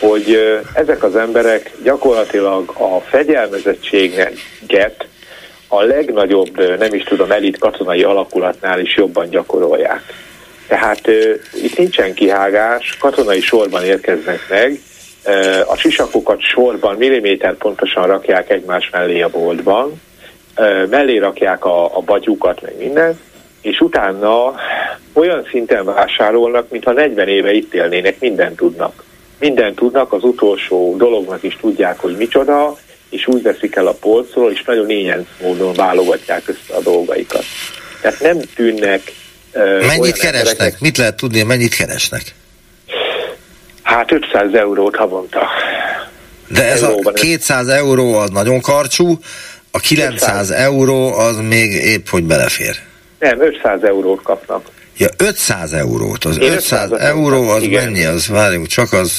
[0.00, 5.06] hogy ezek az emberek gyakorlatilag a fegyelmezettséget
[5.68, 10.02] a legnagyobb, nem is tudom, elit katonai alakulatnál is jobban gyakorolják.
[10.66, 11.08] Tehát
[11.62, 14.80] itt nincsen kihágás, katonai sorban érkeznek meg,
[15.66, 20.00] a sisakokat sorban milliméter pontosan rakják egymás mellé a boltban,
[20.90, 23.20] mellé rakják a, a batyukat, meg minden,
[23.60, 24.54] és utána
[25.12, 29.04] olyan szinten vásárolnak, mintha 40 éve itt élnének, mindent tudnak.
[29.38, 32.76] Mindent tudnak, az utolsó dolognak is tudják, hogy micsoda,
[33.10, 37.44] és úgy veszik el a polcról, és nagyon ilyen módon válogatják össze a dolgaikat.
[38.00, 39.12] Tehát nem tűnnek...
[39.54, 40.50] Uh, mennyit keresnek?
[40.50, 42.22] Embereket, Mit lehet tudni, mennyit keresnek?
[43.82, 45.48] Hát 500 eurót havonta.
[46.48, 49.18] De ez Euróban a 200 euró az nagyon karcsú,
[49.70, 50.50] a 900 500.
[50.50, 52.76] euró az még épp hogy belefér.
[53.18, 54.68] Nem, 500 eurót kapnak.
[54.96, 56.24] Ja, 500 eurót.
[56.24, 57.84] Az 500, 500 euró az igen.
[57.84, 58.04] mennyi?
[58.04, 59.10] Az várjunk, csak az...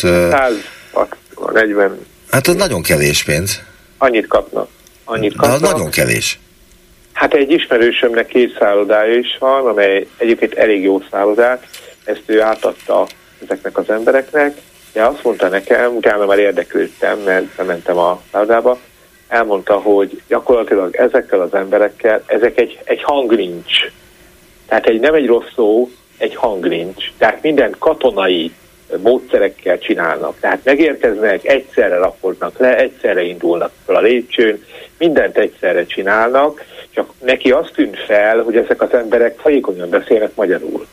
[1.53, 2.05] 140.
[2.31, 3.61] Hát az nagyon kevés pénz.
[3.97, 4.67] Annyit kapnak.
[5.03, 5.59] Annyit kapnak.
[5.59, 6.39] De az nagyon kevés.
[7.13, 11.67] Hát egy ismerősömnek két szállodája is van, amely egyébként elég jó szállodák,
[12.03, 13.07] ezt ő átadta
[13.43, 14.57] ezeknek az embereknek,
[14.93, 18.79] de azt mondta nekem, utána már érdeklődtem, mert bementem a szállodába,
[19.27, 23.91] elmondta, hogy gyakorlatilag ezekkel az emberekkel, ezek egy, egy hang nincs.
[24.67, 26.93] Tehát egy, nem egy rossz szó, egy hang.
[27.17, 28.51] Tehát minden katonai
[29.01, 30.39] módszerekkel csinálnak.
[30.39, 34.63] Tehát megérkeznek, egyszerre rakodnak le, egyszerre indulnak fel a lépcsőn,
[34.97, 40.85] mindent egyszerre csinálnak, csak neki azt tűnt fel, hogy ezek az emberek folyékonyan beszélnek magyarul.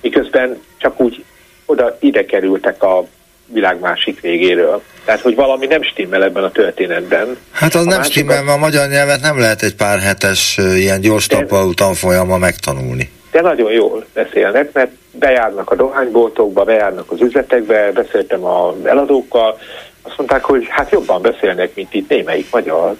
[0.00, 1.24] Miközben csak úgy
[1.66, 3.06] oda ide kerültek a
[3.52, 4.82] világ másik végéről.
[5.04, 7.36] Tehát, hogy valami nem stimmel ebben a történetben.
[7.52, 11.00] Hát az a nem stimmel, mert a magyar nyelvet nem lehet egy pár hetes ilyen
[11.00, 13.10] gyors tapalú tanfolyama megtanulni.
[13.30, 19.58] De nagyon jól beszélnek, mert bejárnak a dohányboltokba, bejárnak az üzletekbe, beszéltem az eladókkal,
[20.02, 22.96] azt mondták, hogy hát jobban beszélnek, mint itt némelyik magyar.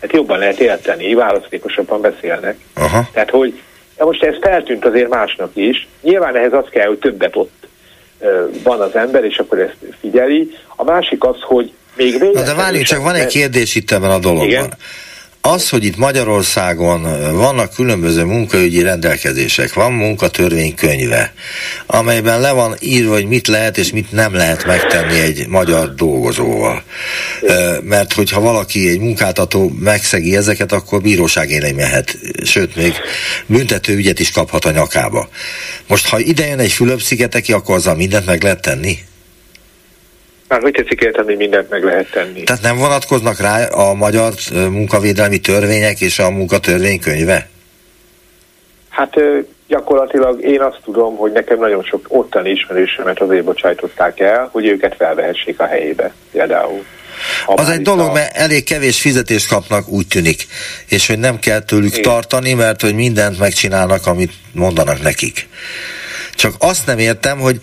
[0.00, 2.58] Hát jobban lehet érteni, választékosabban beszélnek.
[2.74, 3.08] Aha.
[3.12, 3.60] Tehát, hogy
[3.96, 5.88] de most ez feltűnt azért másnak is.
[6.00, 7.67] Nyilván ehhez az kell, hogy többet ott
[8.62, 10.50] van az ember, és akkor ezt figyeli.
[10.76, 14.18] A másik az, hogy még Na de várjunk, csak van egy kérdés itt ebben a
[14.18, 14.48] dologban.
[14.48, 14.72] Igen?
[15.48, 17.02] Az, hogy itt Magyarországon
[17.36, 21.32] vannak különböző munkaügyi rendelkezések, van munkatörvénykönyve,
[21.86, 26.82] amelyben le van írva, hogy mit lehet és mit nem lehet megtenni egy magyar dolgozóval.
[27.82, 32.94] Mert hogyha valaki, egy munkáltató megszegi ezeket, akkor bíróság élé mehet, sőt, még
[33.46, 35.28] büntető ügyet is kaphat a nyakába.
[35.86, 38.98] Most, ha ide jön egy Fülöp-szigeteki, akkor azzal mindent meg lehet tenni?
[40.48, 42.42] Már hogy tetszik érteni, mindent meg lehet tenni.
[42.42, 47.48] Tehát nem vonatkoznak rá a magyar munkavédelmi törvények és a munkatörvénykönyve?
[48.88, 49.14] Hát
[49.66, 54.94] gyakorlatilag én azt tudom, hogy nekem nagyon sok ottani ismerősömet azért bocsájtották el, hogy őket
[54.98, 56.84] felvehessék a helyébe például.
[57.46, 60.46] Az egy dolog, mert elég kevés fizetést kapnak, úgy tűnik,
[60.88, 62.02] és hogy nem kell tőlük Igen.
[62.02, 65.48] tartani, mert hogy mindent megcsinálnak, amit mondanak nekik.
[66.34, 67.60] Csak azt nem értem, hogy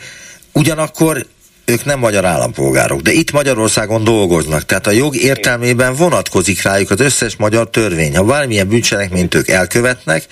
[0.52, 1.26] ugyanakkor
[1.66, 7.00] ők nem magyar állampolgárok, de itt Magyarországon dolgoznak, tehát a jog értelmében vonatkozik rájuk az
[7.00, 8.16] összes magyar törvény.
[8.16, 10.24] Ha bármilyen bűncselekményt ők elkövetnek,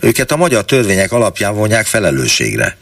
[0.00, 2.76] őket a magyar törvények alapján vonják felelősségre.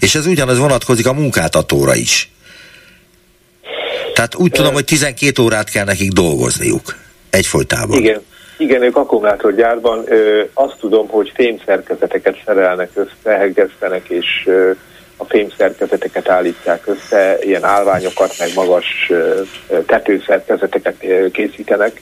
[0.00, 2.30] És ez ugyanaz vonatkozik a munkáltatóra is.
[4.14, 6.96] Tehát úgy tudom, hogy 12 órát kell nekik dolgozniuk
[7.30, 7.98] egyfolytában.
[7.98, 8.22] Igen.
[8.58, 13.52] Igen, ők akkumulátorgyárban ö, azt tudom, hogy fémszerkezeteket szerelnek össze,
[14.08, 14.70] és ö,
[15.20, 19.10] a fémszerkezeteket állítják össze, ilyen állványokat, meg magas
[19.86, 22.00] tetőszerkezeteket készítenek,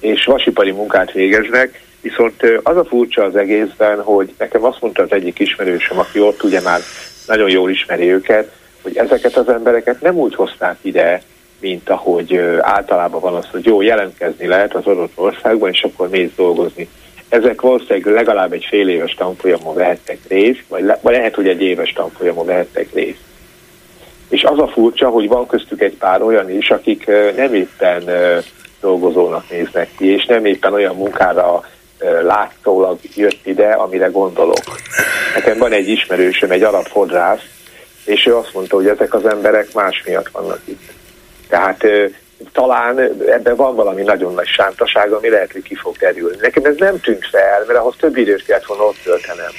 [0.00, 5.12] és vasipari munkát végeznek, viszont az a furcsa az egészben, hogy nekem azt mondta az
[5.12, 6.80] egyik ismerősöm, aki ott ugye már
[7.26, 8.50] nagyon jól ismeri őket,
[8.82, 11.22] hogy ezeket az embereket nem úgy hozták ide,
[11.60, 16.30] mint ahogy általában van az, hogy jó, jelentkezni lehet az adott országban, és akkor mész
[16.36, 16.88] dolgozni
[17.28, 21.62] ezek valószínűleg legalább egy fél éves tanfolyamon vehettek részt, vagy, le, vagy lehet, hogy egy
[21.62, 23.20] éves tanfolyamon vehettek részt.
[24.28, 28.04] És az a furcsa, hogy van köztük egy pár olyan is, akik nem éppen
[28.80, 31.64] dolgozónak néznek ki, és nem éppen olyan munkára
[32.22, 34.64] látszólag jött ide, amire gondolok.
[35.34, 37.42] Nekem van egy ismerősöm, egy arab fodrász,
[38.04, 40.92] és ő azt mondta, hogy ezek az emberek más miatt vannak itt.
[41.48, 41.84] Tehát
[42.52, 46.36] talán ebben van valami nagyon nagy sántaság, ami lehet, hogy ki fog terülni.
[46.40, 49.50] Nekem ez nem tűnt fel, mert ahhoz több időt kellett volna ott töltenem.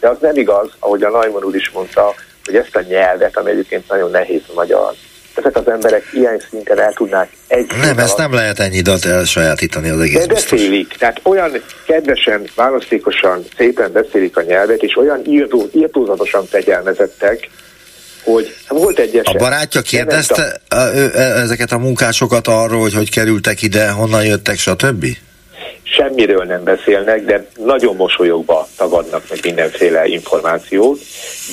[0.00, 3.50] De az nem igaz, ahogy a Najman úr is mondta, hogy ezt a nyelvet, ami
[3.50, 4.94] egyébként nagyon nehéz a magyar,
[5.38, 7.70] ezek az emberek ilyen szinten el tudnák egy...
[7.80, 13.44] Nem, ezt nem lehet ennyi időt elsajátítani az egész De beszélik, tehát olyan kedvesen, választékosan,
[13.56, 17.48] szépen beszélik a nyelvet, és olyan írtó, írtózatosan fegyelmezettek,
[18.24, 19.34] hogy volt egy eset.
[19.34, 20.76] A barátja kérdezte a,
[21.16, 25.06] ezeket a munkásokat arról, hogy hogy kerültek ide, honnan jöttek, stb.?
[25.82, 31.00] Semmiről nem beszélnek, de nagyon mosolyogva tagadnak meg mindenféle információt,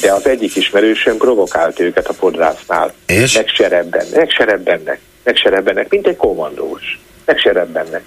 [0.01, 2.93] de az egyik ismerősöm provokált őket a fodrásznál.
[3.05, 3.35] És?
[3.35, 6.99] Megserebben, megserebbennek, megserebbennek, mint egy kommandós.
[7.25, 8.01] Megserebbennek.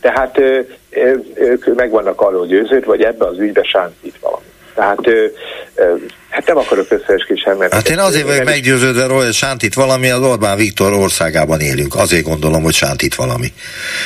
[0.00, 0.38] Tehát
[1.34, 4.44] ők meg vannak arról győződve, vagy ebbe az ügybe sántít valami.
[4.74, 5.00] Tehát
[6.34, 7.72] Hát nem akarok összeesküvés mert...
[7.72, 11.94] Hát én azért vagyok meggyőződve róla, hogy Sántit valami, az Orbán Viktor országában élünk.
[11.94, 13.52] Azért gondolom, hogy Sántit valami.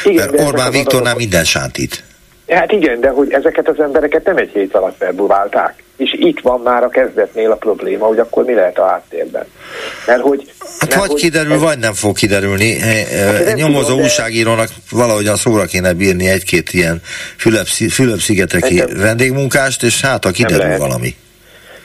[0.04, 1.18] Igen, mert Orbán Viktornál adok...
[1.18, 2.04] minden Sántit.
[2.48, 5.82] Hát igen, de hogy ezeket az embereket nem egy hét alatt verbuválták.
[5.98, 9.44] És itt van már a kezdetnél a probléma, hogy akkor mi lehet a háttérben.
[10.06, 10.52] Mert hogy...
[10.78, 11.60] Hát mert, vagy hogy kiderül, ez...
[11.60, 12.78] vagy nem fog kiderülni.
[12.78, 17.02] Hát Nyomozó tudom, újságírónak valahogyan szóra kéne bírni egy-két ilyen
[17.90, 21.14] Fülöp-szigeteki vendégmunkást, és hát ha kiderül valami.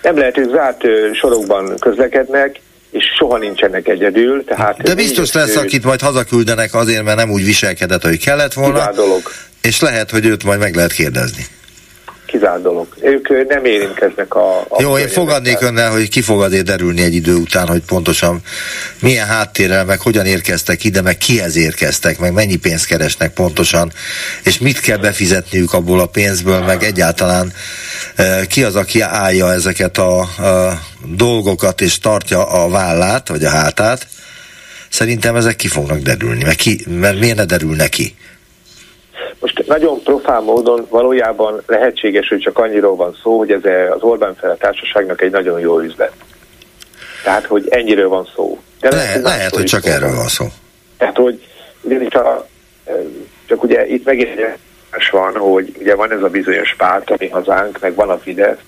[0.01, 0.81] Nem lehet, hogy zárt
[1.13, 2.59] sorokban közlekednek,
[2.91, 4.43] és soha nincsenek egyedül.
[4.43, 8.91] Tehát De biztos lesz, akit majd hazaküldenek azért, mert nem úgy viselkedett, hogy kellett volna.
[8.91, 9.21] dolog.
[9.61, 11.45] És lehet, hogy őt majd meg lehet kérdezni.
[12.33, 12.87] Kizárt dolog.
[13.01, 14.59] Ők nem érintkeznek a...
[14.59, 18.41] a Jó, én fogadnék önnel, hogy ki fog azért derülni egy idő után, hogy pontosan
[18.99, 23.91] milyen háttérrel, meg hogyan érkeztek ide, meg kihez érkeztek, meg mennyi pénzt keresnek pontosan,
[24.43, 27.53] és mit kell befizetniük abból a pénzből, meg egyáltalán
[28.47, 34.07] ki az, aki állja ezeket a, a dolgokat, és tartja a vállát, vagy a hátát.
[34.89, 38.15] Szerintem ezek ki fognak derülni, mert, ki, mert miért ne derül neki?
[39.43, 43.61] Most nagyon profán módon valójában lehetséges, hogy csak annyiról van szó, hogy ez
[43.95, 46.11] az Orbán Fele társaságnak egy nagyon jó üzlet.
[47.23, 48.59] Tehát, hogy ennyiről van szó.
[48.79, 50.45] De Le, lehet, lehet hogy csak erről van szó.
[50.97, 51.47] Tehát, hogy
[51.81, 52.47] ugyanis a,
[53.45, 54.59] csak ugye itt megint
[55.11, 58.59] van, hogy ugye van ez a bizonyos párt, ami hazánk, meg van a Fidesz,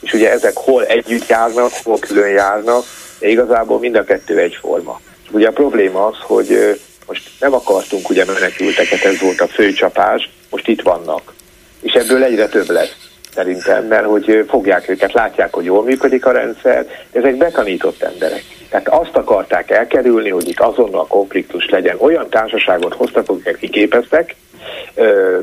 [0.00, 2.84] és ugye ezek hol együtt járnak, hol külön járnak,
[3.18, 5.00] de igazából mind a kettő egyforma.
[5.30, 10.30] Ugye a probléma az, hogy most nem akartunk ugye menekülteket, ez volt a fő csapás,
[10.50, 11.34] most itt vannak.
[11.80, 12.96] És ebből egyre több lesz
[13.34, 18.42] szerintem, mert hogy fogják őket, látják, hogy jól működik a rendszer, ezek betanított emberek.
[18.70, 21.96] Tehát azt akarták elkerülni, hogy itt azonnal konfliktus legyen.
[21.98, 24.34] Olyan társaságot hoztak, akiket kiképeztek,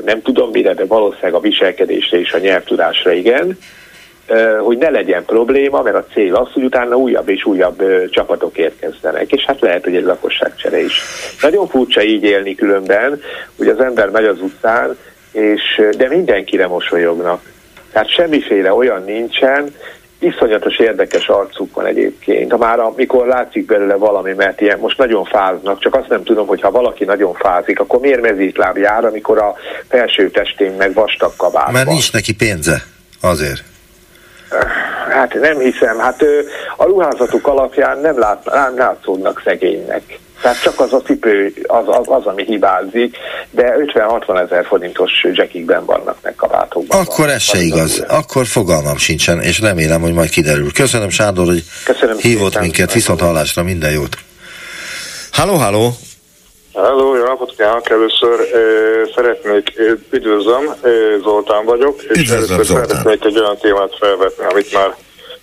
[0.04, 3.58] nem tudom mire, de valószínűleg a viselkedésre és a nyelvtudásra igen,
[4.60, 9.32] hogy ne legyen probléma, mert a cél az, hogy utána újabb és újabb csapatok érkezzenek,
[9.32, 11.02] és hát lehet, hogy egy lakosságcsere is.
[11.40, 13.20] Nagyon furcsa így élni különben,
[13.56, 14.96] hogy az ember megy az utcán,
[15.32, 17.40] és, de mindenkire mosolyognak.
[17.92, 19.74] Tehát semmiféle olyan nincsen,
[20.18, 22.50] iszonyatos érdekes arcuk van egyébként.
[22.50, 26.46] Ha már amikor látszik belőle valami, mert ilyen most nagyon fáznak, csak azt nem tudom,
[26.46, 29.54] hogy ha valaki nagyon fázik, akkor miért mezítláb jár, amikor a
[29.88, 32.82] felső testén meg vastag kabát Mert nincs neki pénze,
[33.20, 33.62] azért.
[35.10, 36.24] Hát nem hiszem, hát
[36.76, 40.18] a ruházatuk alapján nem, lát, nem látszódnak szegénynek.
[40.42, 43.16] Tehát csak az a cipő az, az, az ami hibázik,
[43.50, 47.00] de 50-60 ezer forintos zsekikben vannak meg kabátokban.
[47.00, 48.04] Akkor ez se igaz.
[48.08, 50.72] Akkor fogalmam sincsen, és remélem, hogy majd kiderül.
[50.72, 52.62] Köszönöm Sándor, hogy Köszönöm hívott szépen.
[52.62, 54.16] minket, viszont hallásra, minden jót.
[55.32, 55.96] Halló, halló!
[56.76, 57.90] Halló, jó napot kívánok!
[57.90, 59.72] Először ö, szeretnék,
[60.10, 60.74] üdvözlöm,
[61.22, 62.88] Zoltán vagyok, és Üdvözlöm, először Zoltán.
[62.88, 64.94] szeretnék egy olyan témát felvetni, amit már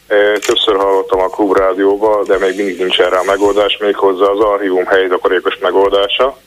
[0.08, 5.58] ö, többször hallottam a klubrádióban, de még mindig nincsen rá megoldás, méghozzá az archívum helyzakarékos
[5.62, 6.38] megoldása.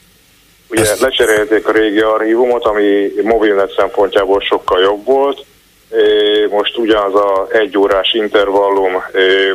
[0.71, 1.01] Ugye Ezt...
[1.01, 5.45] lecserélték a régi archívumot, ami mobilnet szempontjából sokkal jobb volt,
[6.51, 9.03] most ugyanaz a egy órás intervallum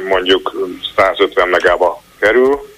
[0.09, 0.53] mondjuk
[0.95, 2.70] 150 megába kerül,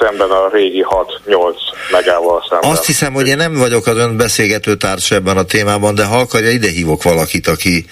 [0.00, 0.86] szemben a régi
[1.26, 1.54] 6-8
[1.92, 2.70] megával szemben.
[2.70, 6.18] Azt hiszem, hogy én nem vagyok az ön beszélgető társ ebben a témában, de ha
[6.18, 7.84] akarja, ide hívok valakit, aki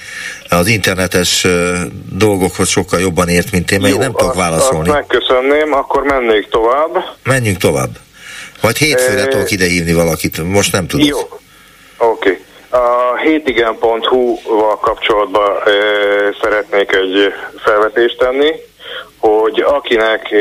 [0.48, 1.46] az internetes
[2.12, 4.88] dolgokhoz sokkal jobban ért, mint én, mert én nem tudok válaszolni.
[4.88, 7.04] Azt megköszönném, akkor mennék tovább.
[7.22, 7.90] Menjünk tovább.
[8.60, 9.28] Vagy hétfőre e...
[9.28, 11.06] tudok ide hívni valakit, most nem tudok.
[11.06, 11.30] Jó, oké.
[11.98, 12.44] Okay.
[12.70, 15.70] A hétigen.hu-val kapcsolatban e,
[16.42, 17.32] szeretnék egy
[17.64, 18.54] felvetést tenni
[19.26, 20.34] hogy akinek,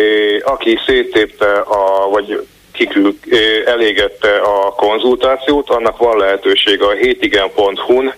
[0.43, 3.17] aki széttépte, a, vagy kikül,
[3.65, 8.13] elégette a konzultációt, annak van lehetősége a hétigen.hu-n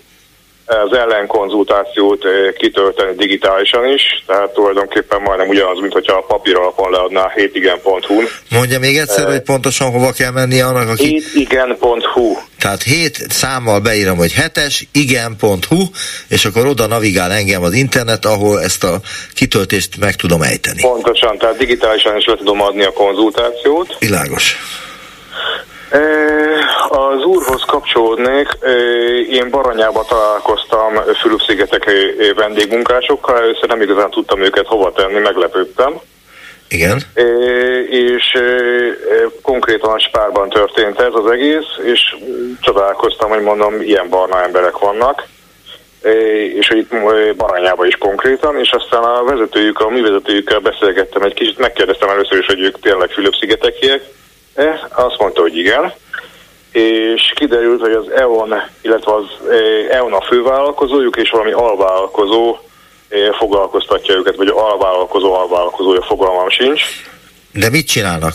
[0.68, 2.24] az ellenkonzultációt
[2.56, 8.28] kitölteni digitálisan is, tehát tulajdonképpen majdnem ugyanaz, mint hogyha a papír alapon leadná hétigen.hu-n.
[8.50, 11.04] Mondja még egyszer, hogy pontosan hova kell menni annak, aki...
[11.04, 15.84] Hétigen.hu Tehát hét számmal beírom, hogy hetes, igen.hu,
[16.28, 19.00] és akkor oda navigál engem az internet, ahol ezt a
[19.34, 20.80] kitöltést meg tudom ejteni.
[20.80, 23.96] Pontosan, tehát digitálisan is le tudom adni a konzultációt.
[23.98, 24.56] Világos.
[26.88, 28.48] Az úrhoz kapcsolódnék.
[29.30, 31.90] Én Baranyába találkoztam Fülöp-szigetek
[32.34, 36.00] vendégmunkásokkal, először nem igazán tudtam őket hova tenni, meglepődtem.
[36.68, 37.00] Igen.
[37.88, 38.38] És
[39.42, 42.16] konkrétan a Spárban történt ez az egész, és
[42.60, 45.26] csodálkoztam, hogy mondom, ilyen barna emberek vannak
[46.54, 46.92] és hogy itt
[47.36, 52.38] Baranyában is konkrétan, és aztán a vezetőjük, a mi vezetőjükkel beszélgettem egy kicsit, megkérdeztem először
[52.38, 54.02] is, hogy ők tényleg Fülöp-szigetekiek,
[54.90, 55.92] azt mondta, hogy igen,
[56.72, 59.24] és kiderült, hogy az EON, illetve az
[59.90, 62.58] EON a fővállalkozójuk, és valami alvállalkozó
[63.38, 66.82] foglalkoztatja őket, vagy alvállalkozó alvállalkozója fogalmam sincs.
[67.52, 68.34] De mit csinálnak?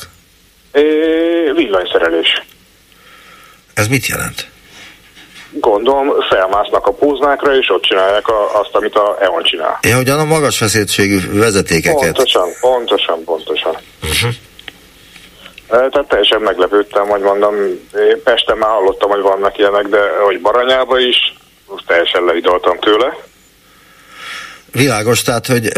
[1.55, 2.43] Villanyszerelés.
[3.73, 4.47] Ez mit jelent?
[5.51, 9.79] Gondolom, felmásznak a póznákra, és ott csinálják a, azt, amit a EON csinál.
[9.81, 12.01] Ja, ugyan a magas feszültségű vezetékeket.
[12.01, 13.77] Pontosan, pontosan, pontosan.
[14.03, 14.33] Uh-huh.
[15.73, 17.55] Tehát teljesen meglepődtem, hogy mondom,
[18.09, 21.17] én Pesten már hallottam, hogy vannak ilyenek, de hogy Baranyába is,
[21.67, 23.17] most teljesen leidoltam tőle.
[24.71, 25.71] Világos, tehát, hogy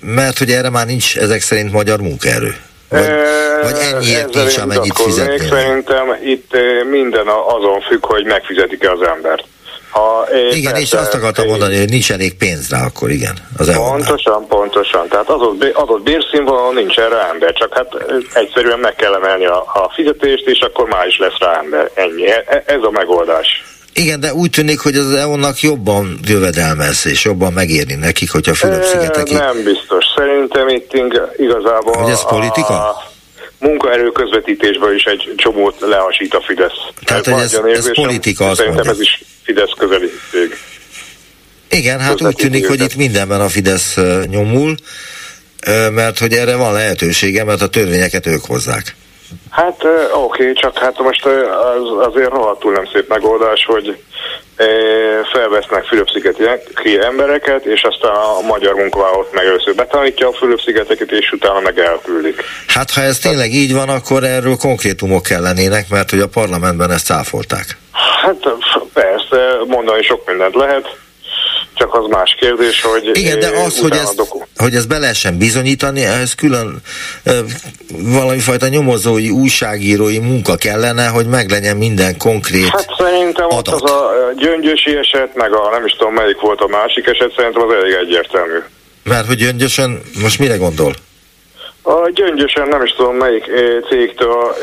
[0.00, 2.56] mert hogy erre már nincs ezek szerint magyar munkaerő.
[2.88, 5.46] Vagy, e, vagy ennyiért nincs, amennyit fizetni.
[5.46, 6.56] Szerintem itt
[6.90, 9.44] minden azon függ, hogy megfizetik-e az embert.
[9.90, 13.34] Ha, igen, és azt akartam mondani, hogy nincs elég pénz rá akkor, igen.
[13.56, 15.08] Az pontosan, pontosan.
[15.08, 17.88] Tehát adott, adott bérszínvonalon nincs erre ember, csak hát
[18.32, 21.90] egyszerűen meg kell emelni a, a fizetést, és akkor már is lesz rá ember.
[21.94, 22.30] Ennyi.
[22.30, 23.64] E, ez a megoldás.
[23.94, 28.54] Igen, de úgy tűnik, hogy az EU-nak jobban jövedelmez, és jobban megérni nekik, hogy a
[28.54, 29.34] Fülöp-szigeteki...
[29.34, 30.04] Nem biztos.
[30.16, 30.92] Szerintem itt
[31.36, 31.96] igazából...
[31.96, 32.74] Hogy ez politika?
[32.74, 33.09] A
[33.60, 36.78] munkaerő közvetítésből is egy csomót lehasít a Fidesz.
[37.04, 38.92] Tehát, hogy ez, ez politika, azt Szerintem mondja.
[38.92, 40.56] ez is Fidesz közeli cég.
[41.70, 43.96] Igen, hát úgy tűnik, hogy itt mindenben a Fidesz
[44.26, 44.74] nyomul,
[45.92, 48.94] mert hogy erre van lehetősége, mert a törvényeket ők hozzák.
[49.50, 54.02] Hát oké, okay, csak hát most az, azért rohadtul nem szép megoldás, hogy
[55.32, 56.44] felvesznek Fülöp-szigeti
[57.00, 62.42] embereket, és aztán a magyar munkavállalót meg először betanítja a Fülöp-szigeteket, és utána meg elküldik.
[62.66, 67.06] Hát ha ez tényleg így van, akkor erről konkrétumok kellenének, mert hogy a parlamentben ezt
[67.06, 67.76] cáfolták.
[68.22, 68.48] Hát
[68.92, 70.96] persze, mondani sok mindent lehet,
[71.80, 73.10] csak az más kérdés, hogy...
[73.12, 74.40] Igen, de az, hogy ezt, doku...
[74.56, 76.76] hogy ezt be lehessen bizonyítani, ehhez külön
[77.24, 77.32] e,
[77.88, 83.74] valami fajta nyomozói, újságírói munka kellene, hogy meglegyen minden konkrét Hát szerintem adat.
[83.74, 87.32] ott az a gyöngyösi eset, meg a nem is tudom melyik volt a másik eset,
[87.36, 88.58] szerintem az elég egyértelmű.
[89.02, 90.92] Mert hogy gyöngyösen, most mire gondol?
[91.82, 93.44] A gyöngyösen nem is tudom melyik
[93.88, 94.56] cégtől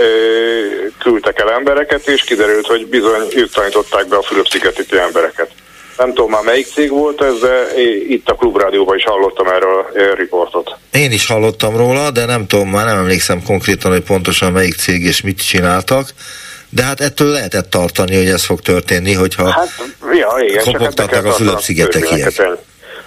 [1.00, 5.50] küldtek el embereket, és kiderült, hogy bizony ők tanították be a Fülöp-szigeti embereket.
[5.98, 10.16] Nem tudom már melyik cég volt ez, de itt a Klubrádióban is hallottam erről a
[10.16, 10.76] riportot.
[10.92, 15.04] Én is hallottam róla, de nem tudom, már nem emlékszem konkrétan, hogy pontosan melyik cég
[15.04, 16.10] és mit csináltak.
[16.70, 19.70] De hát ettől lehetett tartani, hogy ez fog történni, hogyha hát,
[20.14, 22.50] ja, igen, kopogtatnak a Fülöp-szigetekiek.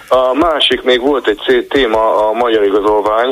[0.07, 3.29] A másik még volt egy téma, a magyar igazolvány,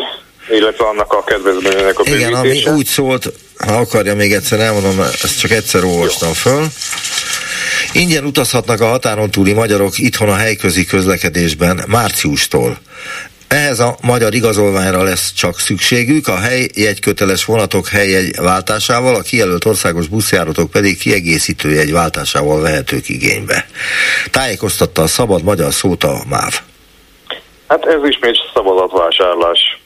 [0.50, 3.32] illetve annak a kedvezményének a Igen, ami úgy szólt,
[3.68, 6.66] ha akarja még egyszer elmondom, ezt csak egyszer olvastam föl.
[7.94, 12.78] Ingyen utazhatnak a határon túli magyarok itthon a helyközi közlekedésben márciustól.
[13.48, 20.08] Ehhez a magyar igazolványra lesz csak szükségük, a helyjegyköteles vonatok helyjegy váltásával, a kijelölt országos
[20.08, 23.66] buszjáratok pedig kiegészítő jegy váltásával vehetők igénybe.
[24.32, 26.62] Tájékoztatta a szabad magyar szóta a MÁV.
[27.68, 29.79] Hát ez ismét szabadatvásárlás.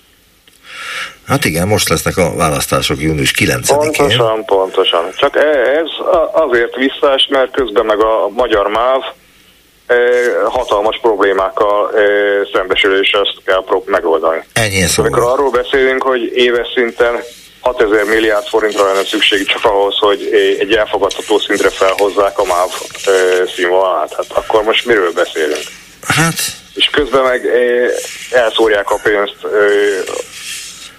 [1.28, 3.78] Hát igen, most lesznek a választások június 9-én.
[3.78, 5.12] Pontosan, pontosan.
[5.18, 5.88] Csak ez
[6.32, 9.02] azért visszás, mert közben meg a magyar MÁV
[10.48, 11.92] hatalmas problémákkal
[12.54, 14.44] szembesül, és ezt kell prób megoldani.
[14.54, 15.04] Ennyi szó.
[15.04, 17.24] Amikor arról beszélünk, hogy éves szinten
[17.60, 20.30] 6000 milliárd forintra lenne szükség csak ahhoz, hogy
[20.60, 22.70] egy elfogadható szintre felhozzák a MÁV
[23.56, 24.14] színvonalát.
[24.14, 25.64] Hát akkor most miről beszélünk?
[26.08, 26.36] Hát...
[26.74, 27.42] És közben meg
[28.32, 29.36] elszórják a pénzt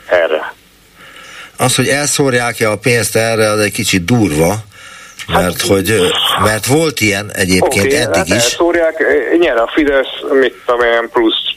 [0.07, 0.55] erre.
[1.57, 4.55] Az, hogy elszórják-e a pénzt erre, az egy kicsit durva,
[5.27, 5.95] mert, hát, hogy,
[6.45, 8.33] mert volt ilyen egyébként okay, eddig hát is.
[8.35, 9.05] Elszórják,
[9.39, 11.55] nyer a Fidesz, mit tudom én, plusz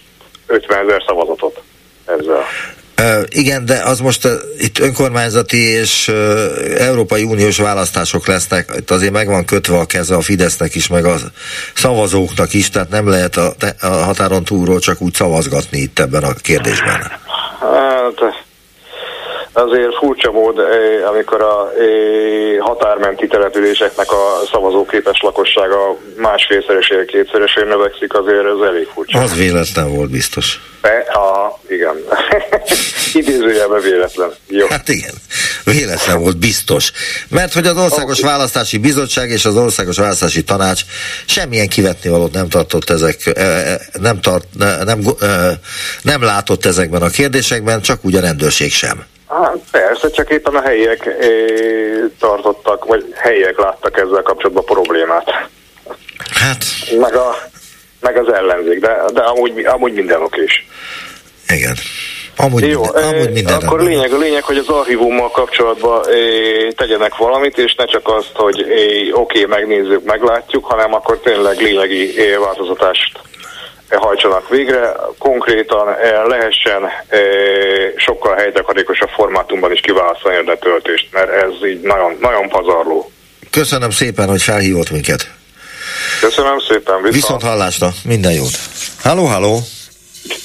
[0.48, 1.62] 50 ezer szavazatot
[2.06, 2.44] ezzel.
[3.02, 6.16] Uh, igen, de az most uh, itt önkormányzati és uh,
[6.78, 11.06] Európai Uniós választások lesznek, itt azért meg van kötve a keze a Fidesznek is, meg
[11.06, 11.16] a
[11.76, 16.34] szavazóknak is, tehát nem lehet a, a határon túlról csak úgy szavazgatni itt ebben a
[16.34, 17.12] kérdésben.
[17.60, 18.47] Hát,
[19.58, 20.60] azért furcsa mód,
[21.08, 21.72] amikor a
[22.60, 29.20] határmenti településeknek a szavazóképes lakossága másfélszeresére, kétszeresére növekszik, azért ez elég furcsa.
[29.20, 30.60] Az véletlen volt biztos.
[30.82, 31.96] De, aha, igen.
[33.14, 34.32] Idézőjelben véletlen.
[34.48, 34.68] Jó.
[34.68, 35.14] Hát igen,
[35.64, 36.92] véletlen volt biztos.
[37.28, 38.32] Mert hogy az Országos okay.
[38.32, 40.82] Választási Bizottság és az Országos Választási Tanács
[41.26, 43.40] semmilyen kivetnivalót nem tartott ezek,
[44.02, 44.46] nem, tart,
[44.86, 45.00] nem,
[46.02, 49.06] nem látott ezekben a kérdésekben, csak úgy a rendőrség sem.
[49.28, 51.46] Hát persze, csak éppen a helyiek é,
[52.20, 55.30] tartottak, vagy helyiek láttak ezzel kapcsolatban problémát.
[56.34, 56.64] Hát.
[57.00, 57.36] Meg, a,
[58.00, 60.68] meg az ellenzék, de, de amúgy, amúgy minden okés.
[61.48, 61.76] Igen.
[62.40, 67.16] Amúgy Jó, minden, amúgy minden akkor lényeg, a lényeg, hogy az archívummal kapcsolatban é, tegyenek
[67.16, 72.36] valamit, és ne csak azt, hogy oké, okay, megnézzük, meglátjuk, hanem akkor tényleg lényegi é,
[72.36, 73.20] változatást
[73.90, 75.86] hajtsanak végre, konkrétan
[76.28, 76.82] lehessen
[77.96, 83.12] sokkal helytakarékosabb formátumban is kiválasztani a betöltést, mert ez így nagyon, nagyon pazarló.
[83.52, 85.32] Köszönöm szépen, hogy felhívott minket.
[86.22, 87.14] Köszönöm szépen, viszont.
[87.14, 88.58] Viszont hallásra, minden jót.
[89.02, 89.60] Halló, halló!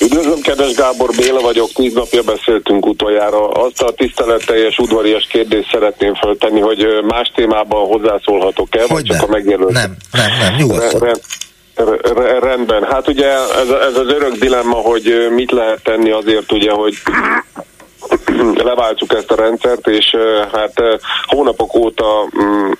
[0.01, 3.49] Üdvözlöm, kedves Gábor Béla vagyok, tíz napja beszéltünk utoljára.
[3.49, 9.73] Azt a tiszteletteljes udvarias kérdést szeretném föltenni, hogy más témában hozzászólhatok-e, vagy csak a megjelölt?
[9.73, 11.19] Nem, nem, nem, nyugodtan.
[12.41, 12.85] Rendben.
[12.85, 16.95] Hát ugye ez, ez az örök dilemma, hogy mit lehet tenni azért ugye, hogy
[18.65, 20.17] leváltsuk ezt a rendszert, és
[20.53, 20.83] hát
[21.27, 22.71] hónapok óta mm,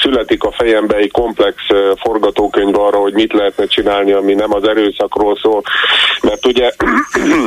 [0.00, 1.54] születik a fejembe egy komplex
[2.02, 5.62] forgatókönyv arra, hogy mit lehetne csinálni, ami nem az erőszakról szól,
[6.22, 6.70] mert ugye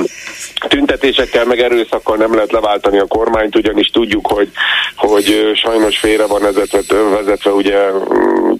[0.68, 4.49] tüntetésekkel meg erőszakkal nem lehet leváltani a kormányt, ugyanis tudjuk, hogy,
[4.95, 8.53] hogy sajnos félre van vezetve, vezetve ugye mm,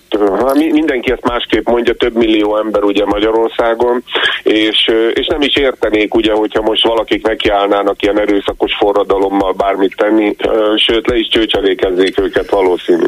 [0.54, 4.04] mindenki ezt másképp mondja, több millió ember ugye Magyarországon,
[4.44, 10.36] és, és nem is értenék ugye, hogyha most valakik nekiállnának ilyen erőszakos forradalommal bármit tenni,
[10.76, 13.08] sőt le is csőcselékezzék őket valószínű.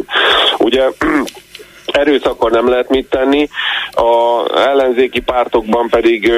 [0.57, 0.83] Ugye
[1.97, 3.49] erőszakkal nem lehet mit tenni,
[3.91, 6.31] a ellenzéki pártokban pedig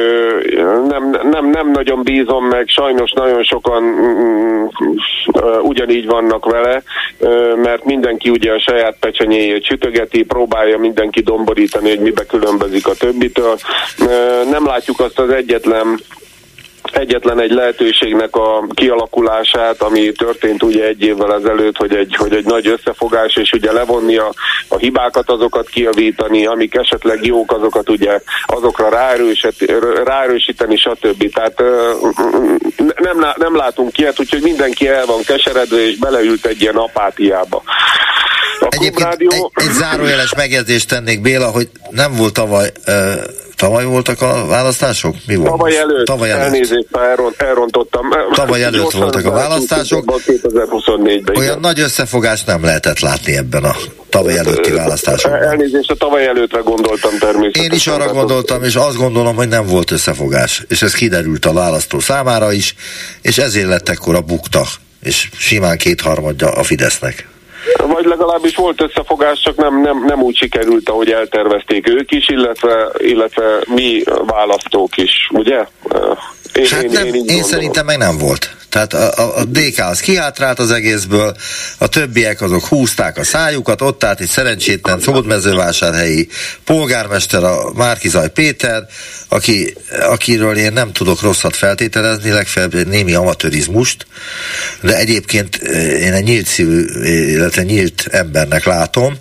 [0.88, 4.66] nem, nem, nem nagyon bízom meg, sajnos nagyon sokan mm,
[5.62, 6.84] ugyanígy vannak vele,
[7.56, 13.58] mert mindenki ugye a saját pecsenyéjét sütögeti, próbálja mindenki domborítani, hogy mibe különbözik a többitől.
[14.50, 16.00] Nem látjuk azt az egyetlen
[16.94, 22.46] egyetlen egy lehetőségnek a kialakulását, ami történt ugye egy évvel ezelőtt, hogy egy, hogy egy
[22.46, 24.34] nagy összefogás, és ugye levonni a,
[24.68, 28.90] a hibákat, azokat kiavítani, amik esetleg jók, azokat ugye azokra
[30.04, 31.34] ráerősíteni, stb.
[31.34, 31.64] Tehát
[32.96, 37.64] nem, nem látunk ilyet, úgyhogy mindenki el van keseredve, és beleült egy ilyen apátiába.
[38.60, 39.30] A Egyébként rádió...
[39.32, 42.94] egy, egy zárójeles megjegyzést tennék, Béla, hogy nem volt tavaly uh,
[43.58, 45.16] Tavaly voltak a választások?
[45.28, 45.50] Mi volt?
[45.50, 46.06] Tavaly előtt.
[46.06, 46.44] Tavaly előtt.
[46.44, 48.06] Elnézést, elront, elrontottam.
[48.34, 50.22] Tavaly előtt voltak a választások.
[50.26, 51.36] 2024-ben.
[51.36, 53.76] Olyan nagy összefogást nem lehetett látni ebben a
[54.10, 55.42] tavaly előtti választásokban.
[55.42, 57.72] Elnézést, a tavaly előttre gondoltam természetesen.
[57.72, 60.64] Én is arra gondoltam, és azt gondolom, hogy nem volt összefogás.
[60.68, 62.76] És ez kiderült a választó számára is,
[63.22, 64.66] és ezért lett ekkora bukta,
[65.04, 67.28] és simán kétharmadja a Fidesznek
[67.88, 72.90] vagy legalábbis volt összefogás, csak nem, nem, nem úgy sikerült, ahogy eltervezték ők is, illetve,
[72.98, 75.66] illetve mi választók is, ugye?
[76.54, 78.56] Én, hát én, nem, én, én szerintem meg nem volt.
[78.78, 81.36] Tehát a, a, DK az kihátrált az egészből,
[81.78, 86.28] a többiek azok húzták a szájukat, ott állt egy szerencsétlen szódmezővásárhelyi
[86.64, 88.86] polgármester, a Márkizaj Péter,
[89.28, 89.74] aki,
[90.10, 94.06] akiről én nem tudok rosszat feltételezni, legfeljebb némi amatőrizmust,
[94.82, 99.18] de egyébként eh, én egy nyílt szívű, illetve nyílt embernek látom,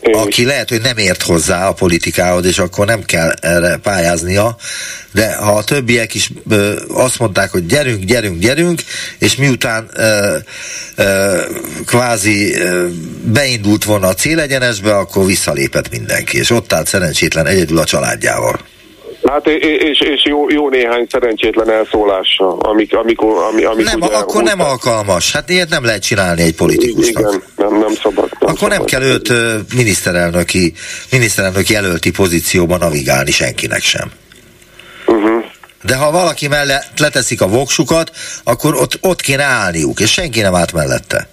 [0.00, 4.56] aki lehet, hogy nem ért hozzá a politikához, és akkor nem kell erre pályáznia,
[5.12, 8.82] de ha a többiek is ö, azt mondták, hogy gyerünk, gyerünk, gyerünk,
[9.18, 10.36] és miután ö,
[10.94, 11.42] ö,
[11.86, 12.88] kvázi ö,
[13.24, 18.60] beindult volna a célegyenesbe, akkor visszalépett mindenki, és ott állt szerencsétlen egyedül a családjával.
[19.26, 24.42] Hát és, és jó, jó néhány szerencsétlen elszólása, amik, amikor, ami, amik nem, ugye akkor
[24.42, 25.32] nem alkalmas.
[25.32, 27.22] Hát ilyet nem lehet csinálni egy politikusnak.
[27.22, 28.30] Igen, nem, nem szabad.
[28.40, 28.76] Nem akkor szabad.
[28.78, 29.32] nem kell őt
[29.74, 30.72] miniszterelnöki,
[31.10, 34.10] miniszterelnöki jelölti pozícióban navigálni senkinek sem.
[35.06, 35.44] Uh-huh.
[35.82, 38.10] De ha valaki mellett leteszik a voksukat,
[38.44, 41.28] akkor ott, ott kéne állniuk, és senki nem állt mellette.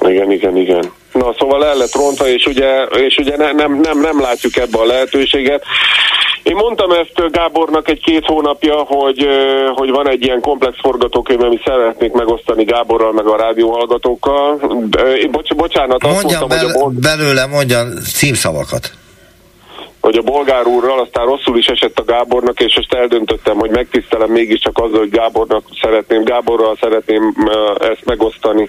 [0.00, 0.92] Igen, igen, igen.
[1.12, 4.78] Na, szóval el lett rontva, és ugye, és ugye ne, nem, nem, nem látjuk ebbe
[4.78, 5.64] a lehetőséget.
[6.42, 9.26] Én mondtam ezt Gábornak egy-két hónapja, hogy,
[9.74, 14.56] hogy van egy ilyen komplex forgatókönyv, amit szeretnék megosztani Gáborral, meg a rádióhallgatókkal.
[15.30, 18.92] Bocs, bocsánat, azt mondjam mondtam, bel- hogy a belőle mondjan címszavakat
[20.00, 24.30] hogy a bolgár úrral, aztán rosszul is esett a Gábornak, és most eldöntöttem, hogy megtisztelem
[24.30, 27.34] mégiscsak azzal, hogy Gábornak szeretném, Gáborral szeretném
[27.78, 28.68] ezt megosztani.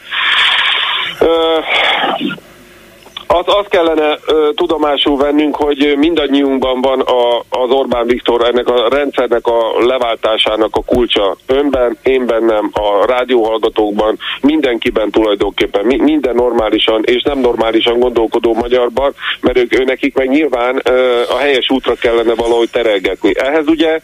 [3.34, 8.90] Az, azt kellene ö, tudomásul vennünk, hogy mindannyiunkban van a, az Orbán Viktor ennek a
[8.90, 11.38] rendszernek a leváltásának a kulcsa.
[11.46, 19.14] Önben, én bennem, a rádióhallgatókban, mindenkiben tulajdonképpen, mi, minden normálisan és nem normálisan gondolkodó magyarban,
[19.42, 23.32] mert ők, ő nekik meg nyilván ö, a helyes útra kellene valahogy terelgetni.
[23.40, 24.00] Ehhez ugye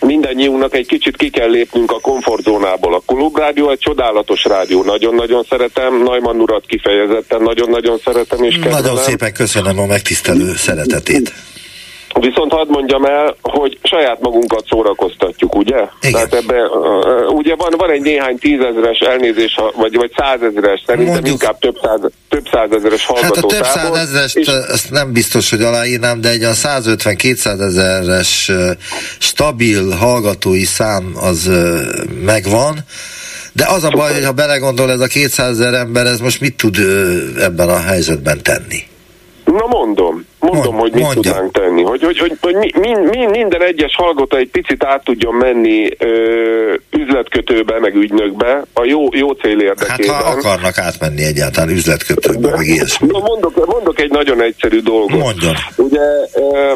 [0.00, 2.94] mindannyiunknak egy kicsit ki kell lépnünk a komfortzónából.
[2.94, 8.82] A Klubrádió egy csodálatos rádió, nagyon-nagyon szeretem, Najman urat kifejezetten nagyon-nagyon szeretem és kedvelem.
[8.82, 11.32] Nagyon szépen köszönöm a megtisztelő szeretetét.
[12.14, 15.76] Viszont hadd mondjam el, hogy saját magunkat szórakoztatjuk, ugye?
[16.00, 16.12] Igen.
[16.12, 21.40] Tehát ebbe, uh, ugye van, van egy néhány tízezeres elnézés, vagy, vagy százezeres, szerintem Mondjuk,
[21.40, 24.46] inkább több, száz, több százezeres hallgató Hát a több százezeres, és...
[24.46, 28.50] ezt nem biztos, hogy aláírnám, de egy a 150-200 ezeres
[29.18, 31.50] stabil hallgatói szám az
[32.24, 32.78] megvan,
[33.52, 36.56] de az a baj, hogy ha belegondol ez a 200 ezer ember, ez most mit
[36.56, 36.76] tud
[37.38, 38.88] ebben a helyzetben tenni?
[39.44, 41.32] Na mondom, mondom, Mond, hogy mit mondja.
[41.32, 41.82] tudnánk tenni.
[41.82, 46.74] Hogy, hogy, hogy, hogy mi, mi, minden egyes hallgató egy picit át tudjon menni ö,
[46.90, 50.14] üzletkötőbe, meg ügynökbe, a jó, jó cél érdekében.
[50.16, 53.08] Hát ha akarnak átmenni egyáltalán üzletkötőbe, meg ilyesmi.
[53.10, 55.18] mondok, mondok egy nagyon egyszerű dolgot.
[55.18, 55.54] Mondjon.
[55.76, 56.00] Ugye
[56.34, 56.72] ö,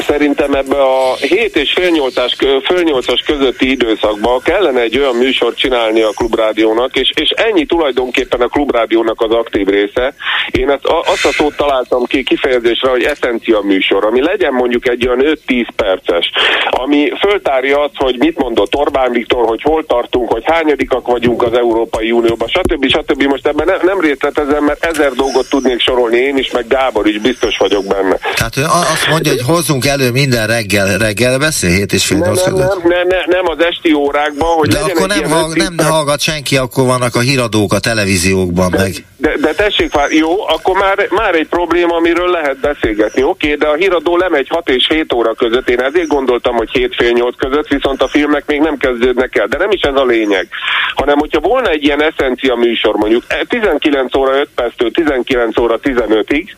[0.00, 5.56] szerintem ebbe a 7 és fél 8-as, fél 8-as közötti időszakban kellene egy olyan műsort
[5.56, 10.14] csinálni a klubrádiónak, és, és ennyi tulajdonképpen a klubrádiónak az aktív része.
[10.50, 15.06] Én ezt, azt a szót találtam ki kifejezésre, hogy eszencia műsor, ami legyen mondjuk egy
[15.06, 16.30] olyan 5-10 perces,
[16.70, 21.52] ami föltárja azt, hogy mit mondott Orbán Viktor, hogy hol tartunk, hogy hányadikak vagyunk az
[21.52, 22.88] Európai Unióban, stb.
[22.88, 23.22] stb.
[23.22, 27.18] Most ebben ne, nem részletezem, mert ezer dolgot tudnék sorolni én is, meg Gábor is,
[27.18, 28.18] biztos vagyok benne.
[28.34, 28.56] Tehát
[28.92, 32.80] azt mondja, hogy hozzunk elő minden reggel, reggel beszél, hét és fél nem, nem, nem,
[32.84, 36.86] nem, nem, nem, az esti órákban, hogy De akkor nem, hall, nem hallgat senki, akkor
[36.86, 38.92] vannak a híradók a televíziókban de, meg.
[39.16, 43.22] De, de tessék, már, jó, akkor már, már egy probléma, amiről lehet beszélgetni.
[43.22, 45.68] Oké, de a híradó lemegy 6 és 7 óra között.
[45.68, 49.46] Én ezért gondoltam, hogy 7 fél 8 között, viszont a filmek még nem kezdődnek el.
[49.46, 50.48] De nem is ez a lényeg.
[50.94, 56.48] Hanem, hogyha volna egy ilyen eszencia műsor, mondjuk 19 óra 5 perctől 19 óra 15-ig,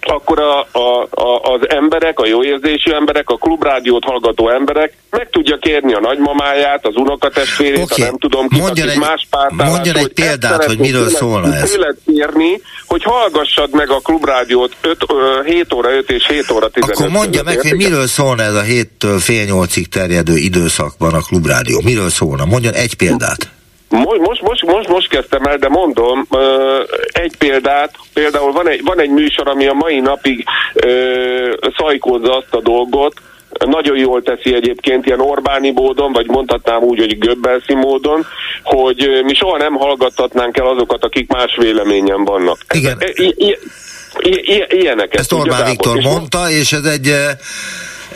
[0.00, 5.30] akkor a, a, a, az emberek, a jó érzésű emberek, a klubrádiót hallgató emberek meg
[5.30, 8.02] tudja kérni a nagymamáját, az unokatestvérét, okay.
[8.02, 11.70] a nem tudom ki, mondjon egy, más pártállás, Mondjon egy példát, hogy miről szólna ez.
[11.70, 15.06] Tőled kérni, hogy hallgassad meg a klubrádiót 5,
[15.44, 18.62] 7 óra 5 és 7 óra 15 Akkor mondja meg, hogy miről szólna ez a
[18.62, 21.80] 7-től fél 8-ig terjedő időszakban a klubrádió.
[21.84, 22.44] Miről szólna?
[22.44, 23.59] Mondjon egy példát.
[23.90, 26.26] Most, most, most, most kezdtem el, de mondom,
[27.12, 30.44] egy példát, például van egy, van egy műsor, ami a mai napig
[31.76, 33.14] szajkózza azt a dolgot,
[33.58, 38.26] nagyon jól teszi egyébként ilyen Orbáni módon, vagy mondhatnám úgy, hogy Göbbelszi módon,
[38.62, 42.58] hogy mi soha nem hallgattatnánk el azokat, akik más véleményen vannak.
[42.74, 42.98] Igen.
[43.14, 43.58] I- i-
[44.20, 45.20] i- ilyeneket.
[45.20, 47.14] Ezt Orbán Viktor mondta, és ez egy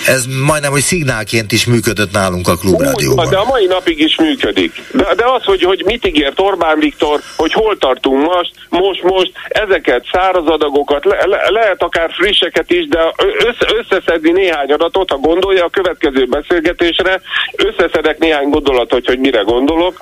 [0.07, 3.29] ez majdnem, hogy szignálként is működött nálunk a klubrádióban.
[3.29, 4.83] De a mai napig is működik.
[4.93, 9.33] De, de az, hogy, hogy mit ígért Orbán Viktor, hogy hol tartunk most, most, most,
[9.49, 15.17] ezeket száraz adagokat, le, le, lehet akár frisseket is, de össze, összeszedni néhány adatot, ha
[15.17, 17.21] gondolja a következő beszélgetésre,
[17.57, 20.01] összeszedek néhány gondolatot, hogy mire gondolok,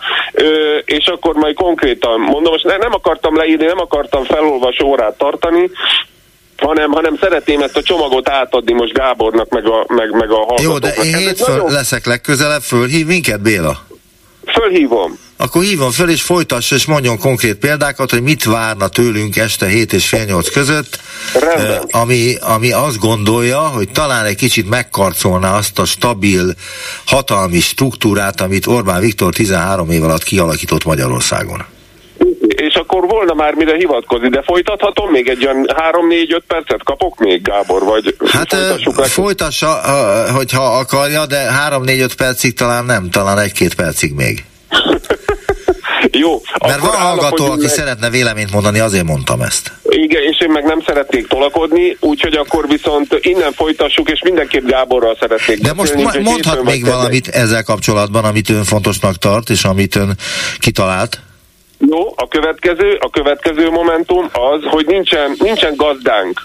[0.85, 5.71] és akkor majd konkrétan mondom, most nem akartam leírni, nem akartam felolvasó órát tartani,
[6.63, 10.63] hanem, hanem szeretném ezt a csomagot átadni most Gábornak, meg a, meg, meg a hallgatóknak.
[10.63, 11.73] Jó, de én hétfőn nagyon...
[11.73, 13.87] leszek legközelebb, fölhív minket Béla?
[14.47, 15.19] Fölhívom.
[15.37, 19.93] Akkor hívom föl, és folytassa, és mondjon konkrét példákat, hogy mit várna tőlünk este 7
[19.93, 20.99] és fél 8 között,
[21.35, 26.55] eh, ami, ami azt gondolja, hogy talán egy kicsit megkarcolná azt a stabil,
[27.07, 31.65] hatalmi struktúrát, amit Orbán Viktor 13 év alatt kialakított Magyarországon
[32.61, 37.43] és akkor volna már mire hivatkozni, de folytathatom még egy olyan 3-4-5 percet kapok még,
[37.43, 38.55] Gábor, vagy Hát
[39.09, 39.81] folytassa,
[40.35, 44.45] hogyha akarja, de 3-4-5 percig talán nem, talán egy-két percig még.
[46.11, 46.41] Jó.
[46.67, 47.71] Mert van hallgató, aki meg...
[47.71, 49.73] szeretne véleményt mondani, azért mondtam ezt.
[49.83, 55.17] Igen, és én meg nem szeretnék tolakodni, úgyhogy akkor viszont innen folytassuk, és mindenképp Gáborral
[55.21, 60.17] szeretnék De most mondhat még valamit ezzel kapcsolatban, amit ön fontosnak tart, és amit ön
[60.59, 61.21] kitalált?
[61.91, 66.41] Jó, a következő, a következő momentum az, hogy nincsen, nincsen gazdánk.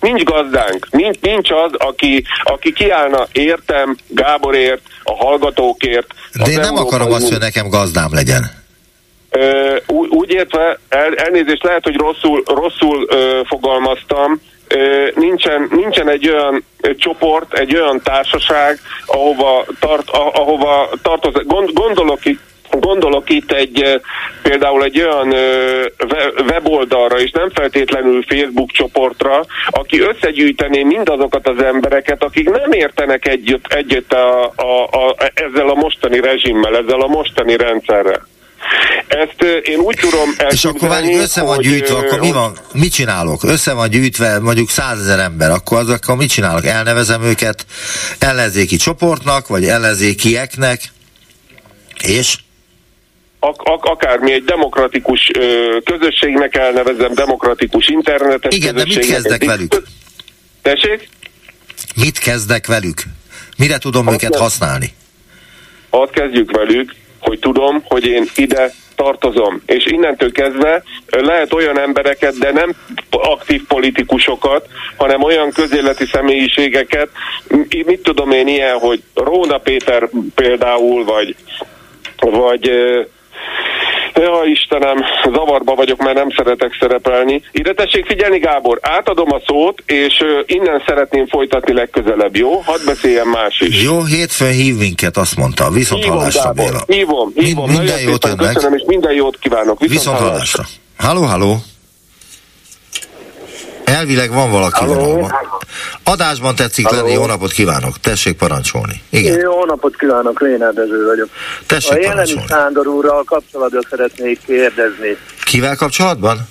[0.00, 6.06] Nincs gazdánk, nincs, nincs az, aki, aki kiállna értem, Gáborért, a hallgatókért.
[6.44, 8.50] De én nem akarom azt, hogy nekem gazdám legyen.
[9.30, 14.40] Ö, úgy, úgy értve, el, elnézést lehet, hogy rosszul, rosszul ö, fogalmaztam,
[15.14, 16.64] nincsen, nincsen egy olyan
[16.96, 21.46] csoport, egy olyan társaság, ahova, tart, ahova tartozik.
[21.46, 24.00] Gond, gondolok itt Gondolok itt egy
[24.42, 25.34] például egy olyan
[26.48, 33.66] weboldalra, és nem feltétlenül Facebook csoportra, aki összegyűjtené mindazokat az embereket, akik nem értenek együtt,
[33.72, 38.28] együtt a, a, a, ezzel a mostani rezsimmel, ezzel a mostani rendszerrel.
[39.08, 42.58] Ezt én úgy tudom És akkor várjuk, össze van gyűjtve, akkor mi van?
[42.72, 43.44] Mit csinálok?
[43.44, 46.64] Össze van gyűjtve mondjuk százezer ember, akkor azokkal mit csinálok?
[46.64, 47.66] Elnevezem őket
[48.18, 50.80] ellenzéki csoportnak, vagy ellenzékieknek,
[52.02, 52.36] és?
[53.40, 59.82] Ak- ak- akármi egy demokratikus ö, közösségnek elnevezem, demokratikus internetes Igen, de mit kezdek velük?
[60.62, 61.08] Tessék?
[61.96, 63.02] Mit kezdek velük?
[63.56, 64.94] Mire tudom azt őket használni?
[65.90, 69.62] Azt kezdjük velük, hogy tudom, hogy én ide tartozom.
[69.66, 72.72] És innentől kezdve lehet olyan embereket, de nem
[73.10, 74.66] aktív politikusokat,
[74.96, 77.08] hanem olyan közéleti személyiségeket,
[77.86, 81.36] mit tudom én ilyen, hogy Róna Péter például, vagy
[82.20, 82.70] vagy
[84.20, 84.98] Ja, Istenem,
[85.34, 87.42] zavarba vagyok, mert nem szeretek szerepelni.
[87.52, 92.60] Ide tessék figyelni, Gábor, átadom a szót, és innen szeretném folytatni legközelebb, jó?
[92.60, 93.82] Hadd beszéljen más is.
[93.82, 95.70] Jó, hétfőn hív minket, azt mondta.
[95.70, 96.82] Viszont hívom, hallásra, Béla.
[96.86, 97.66] Hívom, hívom.
[97.66, 98.54] Mind, minden jót önnek.
[98.54, 99.80] Köszönöm, és minden jót kívánok.
[99.80, 100.64] Viszont, Viszont hallásra.
[100.96, 101.56] Halló, halló.
[103.90, 105.32] Elvileg van valaki vonalban.
[106.04, 107.00] Adásban tetszik Halló?
[107.00, 108.00] lenni, jó napot kívánok.
[108.00, 109.02] Tessék parancsolni.
[109.10, 109.38] Igen.
[109.38, 111.28] Jó napot kívánok, Lénár Dezső vagyok.
[111.66, 112.46] Tessék a Jeleni parancsolni.
[112.48, 115.16] Sándor úrral kapcsolatban szeretnék kérdezni.
[115.44, 116.48] Kivel kapcsolatban?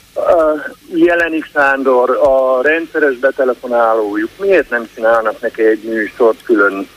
[0.93, 6.87] Jelenik Sándor, a rendszeres betelefonálójuk, miért nem csinálnak neki egy műsort külön?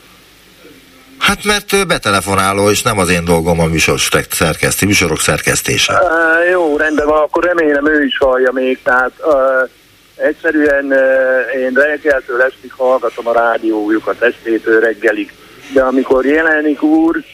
[1.19, 5.93] Hát mert betelefonáló, és nem az én dolgom a műsor szerkeszti, műsorok szerkesztése.
[5.93, 9.69] Uh, jó, rendben van, akkor remélem ő is hallja még, tehát uh,
[10.23, 10.85] egyszerűen
[11.57, 15.33] én reggeltől estig hallgatom a rádiójukat, estétől reggelig,
[15.73, 17.25] de amikor jelenik úr,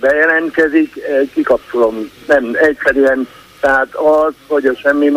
[0.00, 0.94] bejelentkezik,
[1.34, 2.10] kikapcsolom.
[2.26, 3.28] Nem, egyszerűen,
[3.60, 5.12] tehát az, hogy a semmi,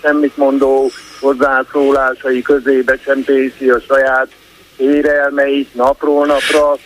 [0.00, 0.90] semmit mondó
[1.20, 4.28] hozzászólásai közé becsempészi a saját
[4.76, 6.76] érelmeit napról napra,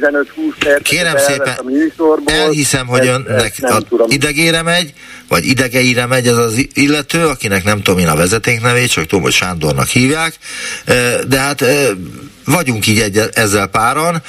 [0.00, 2.34] 15-20 percet Kérem szépen, a műsorból.
[2.34, 4.06] Elhiszem, hogy Ezt- önnek ezt nem tudom.
[4.10, 4.92] idegére megy,
[5.28, 9.32] vagy idegeire megy ez az illető, akinek nem tudom én a vezetéknevét, csak tudom, hogy
[9.32, 10.34] Sándornak hívják,
[11.28, 11.64] de hát
[12.44, 14.22] vagyunk így egy, ezzel páran,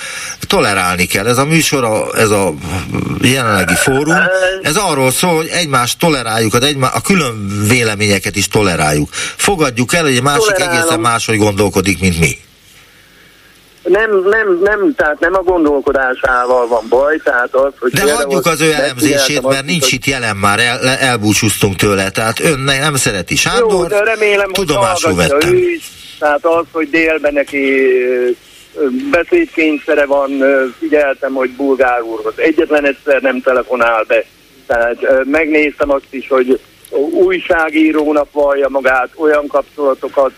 [0.48, 1.28] tolerálni kell.
[1.28, 2.54] Ez a műsor, a, ez a
[3.22, 4.16] jelenlegi fórum,
[4.62, 9.10] ez arról szól, hogy egymást toleráljuk, az egymá, a külön véleményeket is toleráljuk.
[9.36, 10.78] Fogadjuk el, hogy egy másik Tolerálom.
[10.80, 12.38] egészen máshogy gondolkodik, mint mi.
[13.84, 17.92] Nem, nem, nem, tehát nem a gondolkodásával van baj, tehát az, hogy...
[17.92, 22.60] De hagyjuk az ő elemzését, mert nincs itt jelen már, el, elbúcsúztunk tőle, tehát ön
[22.60, 23.34] ne- nem szereti.
[23.34, 25.54] Jó, Sándor, de remélem, tudomásul vettem.
[25.54, 27.88] ő is, tehát az, hogy délben neki
[29.12, 30.30] beszédkényszere van,
[30.80, 34.26] figyeltem, hogy Bulgár úrhoz egyetlen egyszer nem telefonál be,
[34.68, 36.60] tehát megnéztem azt is, hogy
[37.12, 40.32] újságírónak vallja magát, olyan kapcsolatokat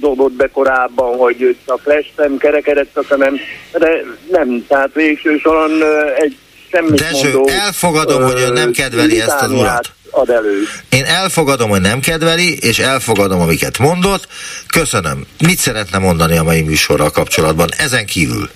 [0.00, 3.36] dobott be korábban, hogy csak lestem, kerekedett a szemem,
[3.72, 5.70] de nem, tehát végső soron
[6.18, 6.36] egy
[6.70, 9.92] semmit Dezső, mondó, elfogadom, hogy ön nem kedveli ezt az urat.
[10.10, 10.62] ad elő.
[10.90, 14.26] Én elfogadom, hogy nem kedveli, és elfogadom, amiket mondott.
[14.66, 15.26] Köszönöm.
[15.46, 17.68] Mit szeretne mondani a mai műsorral kapcsolatban?
[17.78, 18.48] Ezen kívül.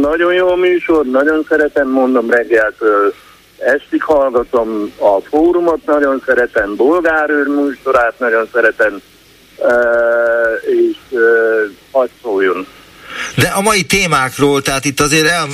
[0.00, 3.14] Nagyon jó műsor, nagyon szeretem, mondom reggeltől
[3.58, 9.00] estig hallgatom a fórumot, nagyon szeretem Bolgár műsorát, nagyon szeretem,
[10.66, 11.18] és
[11.90, 12.66] hadd szóljon.
[13.36, 15.46] De a mai témákról, tehát itt azért el,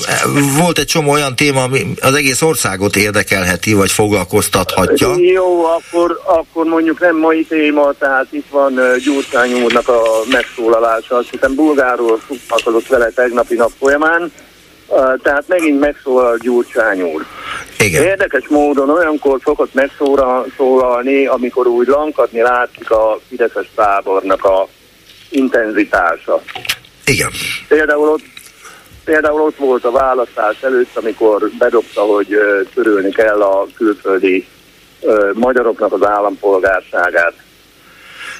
[0.58, 5.14] volt egy csomó olyan téma, ami az egész országot érdekelheti, vagy foglalkoztathatja.
[5.16, 11.30] Jó, akkor, akkor mondjuk nem mai téma, tehát itt van Gyurcsány úrnak a megszólalása, azt
[11.30, 14.32] hiszem bulgáról foglalkozott vele tegnapi nap folyamán,
[15.22, 17.26] tehát megint megszólal Gyurcsány úr.
[17.78, 18.02] Igen.
[18.02, 24.68] Érdekes módon olyankor szokott megszólalni, amikor úgy lankadni látszik a Fideszes tábornak a
[25.30, 26.42] intenzitása.
[27.04, 27.30] Igen.
[27.68, 28.24] Például ott,
[29.04, 32.38] például ott volt a választás előtt, amikor bedobta, hogy
[32.74, 34.46] törölni kell a külföldi
[35.32, 37.34] magyaroknak az állampolgárságát.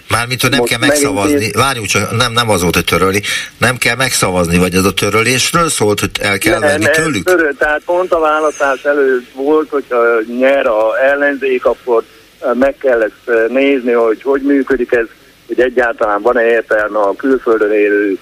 [0.09, 2.85] Mármint, hogy nem Most kell megint megszavazni, én- várjunk csak, nem, nem az volt, hogy
[2.85, 3.23] törölni,
[3.59, 7.25] nem kell megszavazni, vagy ez a törölésről szólt, hogy el kell venni ez tőlük?
[7.25, 9.97] Töröl, tehát pont a választás előtt volt, hogyha
[10.39, 12.03] nyer a ellenzék, akkor
[12.43, 15.07] ö, meg kell ezt ö, nézni, hogy hogy működik ez,
[15.47, 18.19] hogy egyáltalán van-e értelme a külföldön élő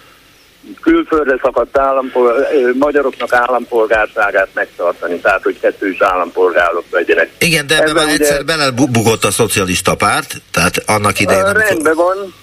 [0.80, 7.30] külföldre szakadt állampol, ö, magyaroknak állampolgárságát megtartani, tehát hogy kettős állampolgárok legyenek.
[7.38, 11.62] Igen, de ebben már ugye- egyszer belebukott a szocialista párt, tehát annak idején, amikor...
[11.68, 12.34] Rendben van,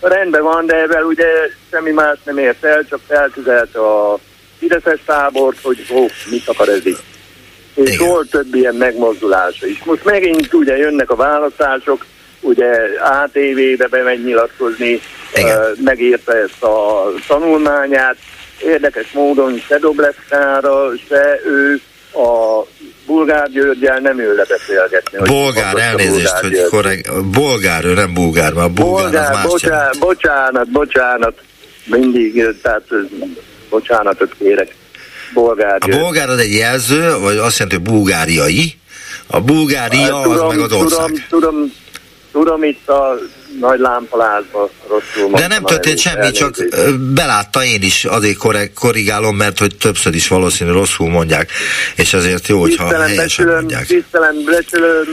[0.00, 1.26] rendben van, de ezzel ugye
[1.70, 4.18] semmi más nem ért el, csak feltüzelte a
[4.58, 7.02] Fideszes tábort, hogy ó, mit akar ez itt.
[7.74, 9.84] És volt több ilyen megmozdulása is.
[9.84, 12.04] Most megint ugye jönnek a választások,
[12.46, 12.70] ugye
[13.22, 15.00] ATV-be bemegy nyilatkozni,
[15.34, 15.76] Igen.
[15.84, 18.16] megírta ezt a tanulmányát.
[18.64, 21.80] Érdekes módon se Dobleszkára, se ő
[22.12, 22.66] a
[23.06, 25.18] Bulgár Györgyel nem ül lebeszélgetni.
[25.24, 29.98] Bolgár, elnézést, Bulgár hogy korrekt, bolgár, ő nem bulgár, mert a bulgár, az más bocsánat,
[29.98, 31.34] bocsánat, bocsánat,
[31.84, 32.82] mindig, tehát
[33.70, 34.74] bocsánatot kérek.
[35.34, 38.74] Bolgár A bolgár az egy jelző, vagy azt jelenti, hogy bulgáriai.
[39.26, 41.06] A bulgária Hát, az meg az ország.
[41.06, 41.72] tudom, tudom,
[42.38, 43.18] tudom, itt a
[43.60, 46.86] nagy lámpalázba rosszul De mondtam nem a történt semmi, csak elnézést.
[46.88, 48.38] ö, belátta én is, azért
[48.74, 51.50] korrigálom, mert hogy többször is valószínű rosszul mondják,
[51.96, 53.86] és azért jó, hogyha Tisztelem, helyesen becsülöm, mondják.
[53.86, 55.04] tisztelem, becsülöm,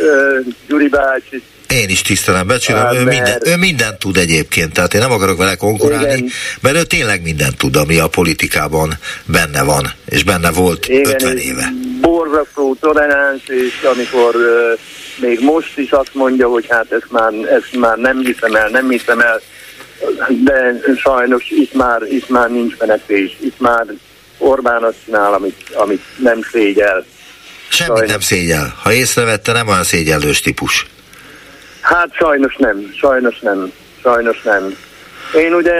[0.00, 4.72] ö, Gyuri bácsi, Én is tisztelem, becsülöm, Hát, ő, mert- minden, ő mindent tud egyébként,
[4.72, 6.28] tehát én nem akarok vele konkurálni, Igen.
[6.60, 11.36] mert ő tényleg mindent tud, ami a politikában benne van, és benne volt Igen, 50
[11.36, 11.68] és éve.
[12.00, 14.78] borzasztó toleráns, és amikor uh,
[15.20, 18.90] még most is azt mondja, hogy hát ezt már, ezt már nem hiszem el, nem
[18.90, 19.40] hiszem el,
[20.28, 23.84] de sajnos itt már, itt már nincs menekvés, itt már
[24.38, 27.04] Orbán azt csinál, amit, amit nem szégyel.
[27.68, 28.74] Semmit nem szégyel.
[28.82, 30.86] Ha észrevette, nem olyan szégyellős típus.
[31.80, 34.76] Hát sajnos nem, sajnos nem, sajnos nem.
[35.34, 35.72] Én ugye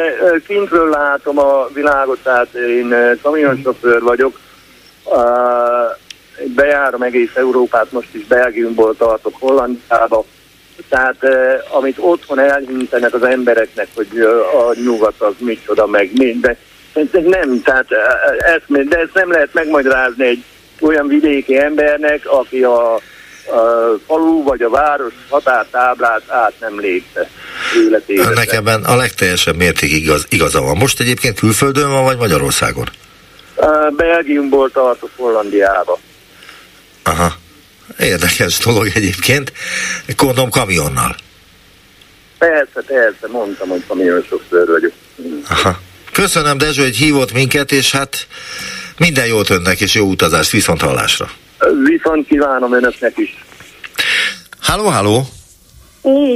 [0.47, 4.39] kintről látom a világot, tehát én kamionsofőr vagyok,
[6.55, 10.25] bejárom egész Európát, most is Belgiumból tartok Hollandiába,
[10.89, 11.17] tehát
[11.71, 14.21] amit otthon elhintenek az embereknek, hogy
[14.61, 16.57] a nyugat az micsoda, meg minden,
[17.13, 17.87] nem, tehát
[18.39, 20.45] ezt, de ezt nem lehet megmagyarázni egy
[20.81, 23.01] olyan vidéki embernek, aki a, a
[24.07, 27.31] falu vagy a város határtáblát át nem lépte
[27.85, 28.39] életében.
[28.51, 30.77] Ebben a legteljesebb mérték igaz, igaza van.
[30.77, 32.89] Most egyébként külföldön van, vagy Magyarországon?
[33.97, 35.99] Belgiumból tartok Hollandiába.
[37.11, 37.37] Aha.
[37.99, 39.53] Érdekes dolog egyébként.
[40.17, 41.17] Kondom kamionnal.
[42.39, 44.93] Persze, persze, mondtam, hogy kamionsofőr vagyok.
[45.49, 45.81] Aha.
[46.13, 48.27] Köszönöm Dezső, hogy hívott minket, és hát
[48.99, 51.31] minden jót önnek, és jó utazást, viszont hallásra.
[51.85, 53.45] Viszont kívánom önöknek is.
[54.61, 55.29] Háló, háló!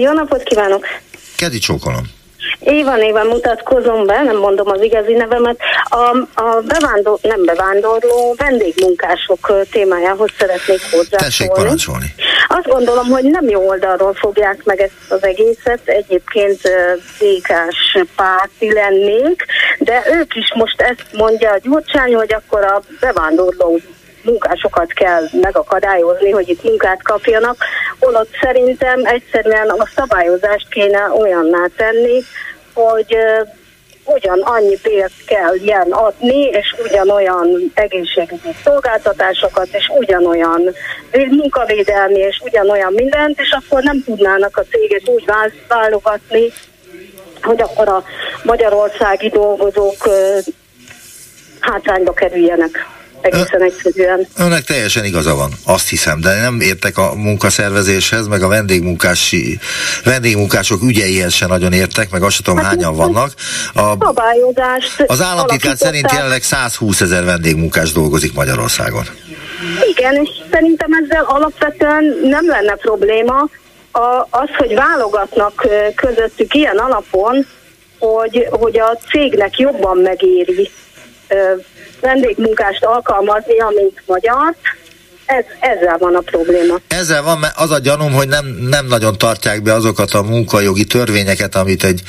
[0.01, 0.87] Jó napot kívánok!
[1.37, 2.11] Kedi csókolom.
[2.61, 5.59] Éva néven mutatkozom be, nem mondom az igazi nevemet.
[5.85, 11.25] A, a bevándor, nem bevándorló vendégmunkások témájához szeretnék hozzászólni.
[11.25, 12.15] Tessék parancsolni.
[12.49, 15.81] Azt gondolom, hogy nem jó oldalról fogják meg ezt az egészet.
[15.85, 16.61] Egyébként
[17.19, 19.45] békás párti lennék,
[19.79, 23.81] de ők is most ezt mondja a Gyurcsány, hogy akkor a bevándorló
[24.25, 27.57] munkásokat kell megakadályozni, hogy itt munkát kapjanak,
[27.99, 32.23] holott szerintem egyszerűen a szabályozást kéne olyanná tenni,
[32.73, 33.17] hogy
[34.05, 40.75] ugyan annyi pénzt kell ilyen adni, és ugyanolyan egészségügyi szolgáltatásokat, és ugyanolyan
[41.29, 45.25] munkavédelmi, és ugyanolyan mindent, és akkor nem tudnának a cégek úgy
[45.69, 46.53] válogatni,
[47.43, 48.05] hogy akkor a
[48.43, 50.09] magyarországi dolgozók
[51.61, 52.94] hátrányba kerüljenek
[53.25, 54.27] egészen egyszerűen.
[54.39, 59.59] Önnek teljesen igaza van, azt hiszem, de nem értek a munkaszervezéshez, meg a vendégmunkási,
[60.05, 63.33] vendégmunkások ügyeihez se nagyon értek, meg azt tudom, hát hányan vannak.
[63.75, 69.05] A, szabályozást az államtitkár szerint jelenleg 120 ezer vendégmunkás dolgozik Magyarországon.
[69.97, 73.49] Igen, és szerintem ezzel alapvetően nem lenne probléma.
[73.93, 77.47] A, az, hogy válogatnak közöttük ilyen alapon,
[77.99, 80.71] hogy, hogy a cégnek jobban megéri
[82.05, 84.57] vendégmunkást alkalmazni, mint magyart,
[85.27, 86.77] ez, ezzel van a probléma.
[86.89, 90.85] Ezzel van, mert az a gyanúm, hogy nem, nem nagyon tartják be azokat a munkajogi
[90.85, 92.03] törvényeket, amit egy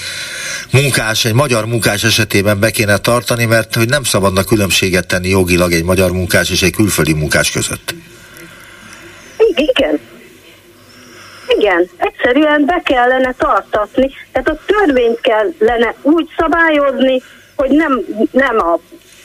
[0.71, 5.71] munkás, egy magyar munkás esetében be kéne tartani, mert hogy nem szabadna különbséget tenni jogilag
[5.71, 7.93] egy magyar munkás és egy külföldi munkás között.
[9.55, 9.99] Igen.
[11.47, 17.21] Igen, egyszerűen be kellene tartatni, tehát a törvényt kellene úgy szabályozni,
[17.55, 18.79] hogy nem, nem a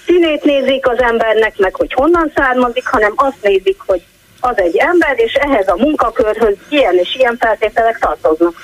[0.07, 4.03] színét nézik az embernek, meg hogy honnan származik, hanem azt nézik, hogy
[4.41, 8.55] az egy ember, és ehhez a munkakörhöz ilyen és ilyen feltételek tartoznak.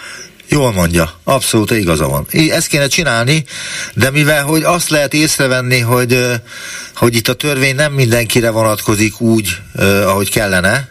[0.49, 2.27] Jól mondja, abszolút igaza van.
[2.51, 3.45] Ezt kéne csinálni,
[3.95, 6.19] de mivel hogy azt lehet észrevenni, hogy,
[6.95, 9.49] hogy itt a törvény nem mindenkire vonatkozik úgy,
[10.05, 10.89] ahogy kellene,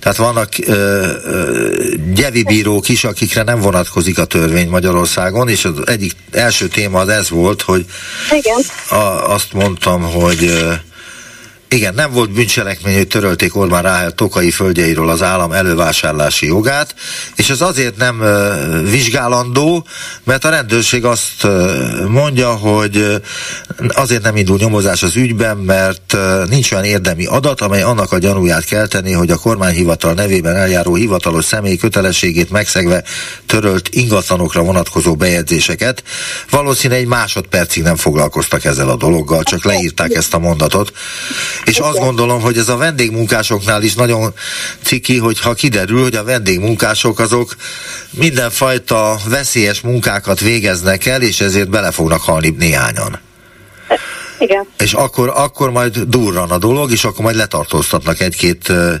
[0.00, 0.72] tehát vannak ö,
[1.24, 7.00] ö, gyevi bírók is, akikre nem vonatkozik a törvény Magyarországon, és az egyik első téma
[7.00, 7.84] az ez volt, hogy
[8.30, 8.60] Igen.
[8.88, 10.72] A, azt mondtam, hogy ö,
[11.70, 16.94] igen, nem volt bűncselekmény, hogy törölték Orbán Ráhel tokai földjeiről az állam elővásárlási jogát,
[17.36, 18.22] és ez azért nem
[18.90, 19.86] vizsgálandó,
[20.24, 21.46] mert a rendőrség azt
[22.08, 23.20] mondja, hogy
[23.88, 26.16] azért nem indul nyomozás az ügyben, mert
[26.48, 30.94] nincs olyan érdemi adat, amely annak a gyanúját kell tenni, hogy a kormányhivatal nevében eljáró
[30.94, 33.04] hivatalos személy kötelességét megszegve
[33.46, 36.02] törölt ingatlanokra vonatkozó bejegyzéseket.
[36.50, 40.92] Valószínűleg egy másodpercig nem foglalkoztak ezzel a dologgal, csak leírták ezt a mondatot.
[41.64, 44.34] És azt gondolom, hogy ez a vendégmunkásoknál is nagyon
[44.82, 47.56] ciki, hogyha kiderül, hogy a vendégmunkások azok
[48.10, 53.20] mindenfajta veszélyes munkákat végeznek el, és ezért bele fognak halni néhányan.
[54.38, 54.66] Igen.
[54.78, 58.94] És akkor, akkor majd durran a dolog, és akkor majd letartóztatnak egy-két uh,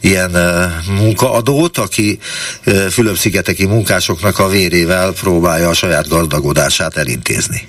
[0.00, 2.18] ilyen uh, munkaadót, aki
[2.66, 7.68] uh, Fülöp-szigeteki munkásoknak a vérével próbálja a saját gazdagodását elintézni.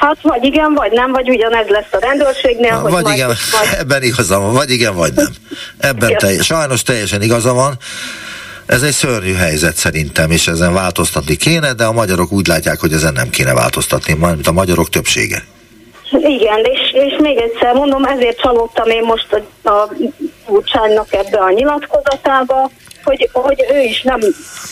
[0.00, 2.70] Hát vagy igen, vagy nem, vagy ugyanez lesz a rendőrségnél.
[2.70, 3.68] Na, hogy vagy igen, majd...
[3.78, 5.32] ebben igaza van, vagy igen, vagy nem.
[5.78, 7.78] Ebben teljes, sajnos teljesen igaza van.
[8.66, 12.92] Ez egy szörnyű helyzet szerintem, és ezen változtatni kéne, de a magyarok úgy látják, hogy
[12.92, 15.42] ezen nem kéne változtatni, mint a magyarok többsége.
[16.10, 19.88] Igen, és, és még egyszer mondom, ezért csalódtam én most a, a
[20.48, 22.70] Gyurcsánynak ebbe a nyilatkozatába,
[23.08, 24.20] hogy, hogy ő is nem,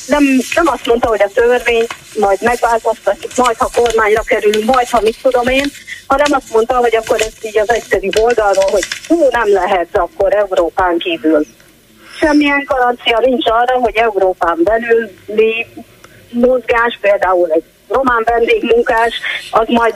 [0.07, 0.25] nem,
[0.55, 1.87] nem azt mondta, hogy a törvény
[2.19, 5.71] majd megváltoztatjuk, majd ha kormányra kerülünk, majd ha mit tudom én,
[6.07, 10.35] hanem azt mondta, hogy akkor ez így az egyszerű oldalról, hogy hú, nem lehet akkor
[10.35, 11.47] Európán kívül.
[12.21, 15.67] semmilyen garancia nincs arra, hogy Európán belüli
[16.31, 19.13] mozgás, például egy román vendégmunkás,
[19.51, 19.95] az majd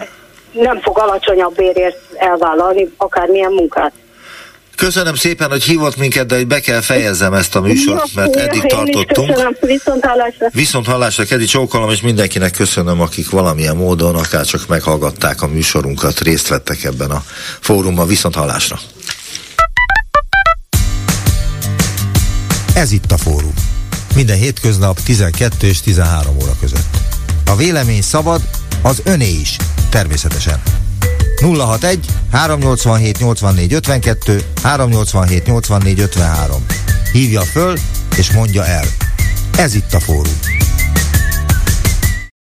[0.53, 3.93] nem fog alacsonyabb bérért elvállalni akármilyen munkát.
[4.81, 8.63] Köszönöm szépen, hogy hívott minket, de hogy be kell fejezzem ezt a műsort, mert eddig
[8.63, 9.59] tartottunk.
[9.61, 10.49] Viszont hallásra.
[10.53, 16.21] Viszont hallásra, Kedi Csókolom, és mindenkinek köszönöm, akik valamilyen módon, akár csak meghallgatták a műsorunkat,
[16.21, 17.23] részt vettek ebben a
[17.61, 18.07] fórumban.
[18.07, 18.79] Viszont hallásra.
[22.75, 23.55] Ez itt a fórum.
[24.15, 26.97] Minden hétköznap 12 és 13 óra között.
[27.47, 28.41] A vélemény szabad,
[28.83, 29.57] az öné is,
[29.91, 30.63] természetesen.
[31.41, 36.65] 061 387 84 52 387 84 53.
[37.13, 37.79] Hívja föl
[38.17, 38.85] és mondja el.
[39.57, 40.39] Ez itt a fórum.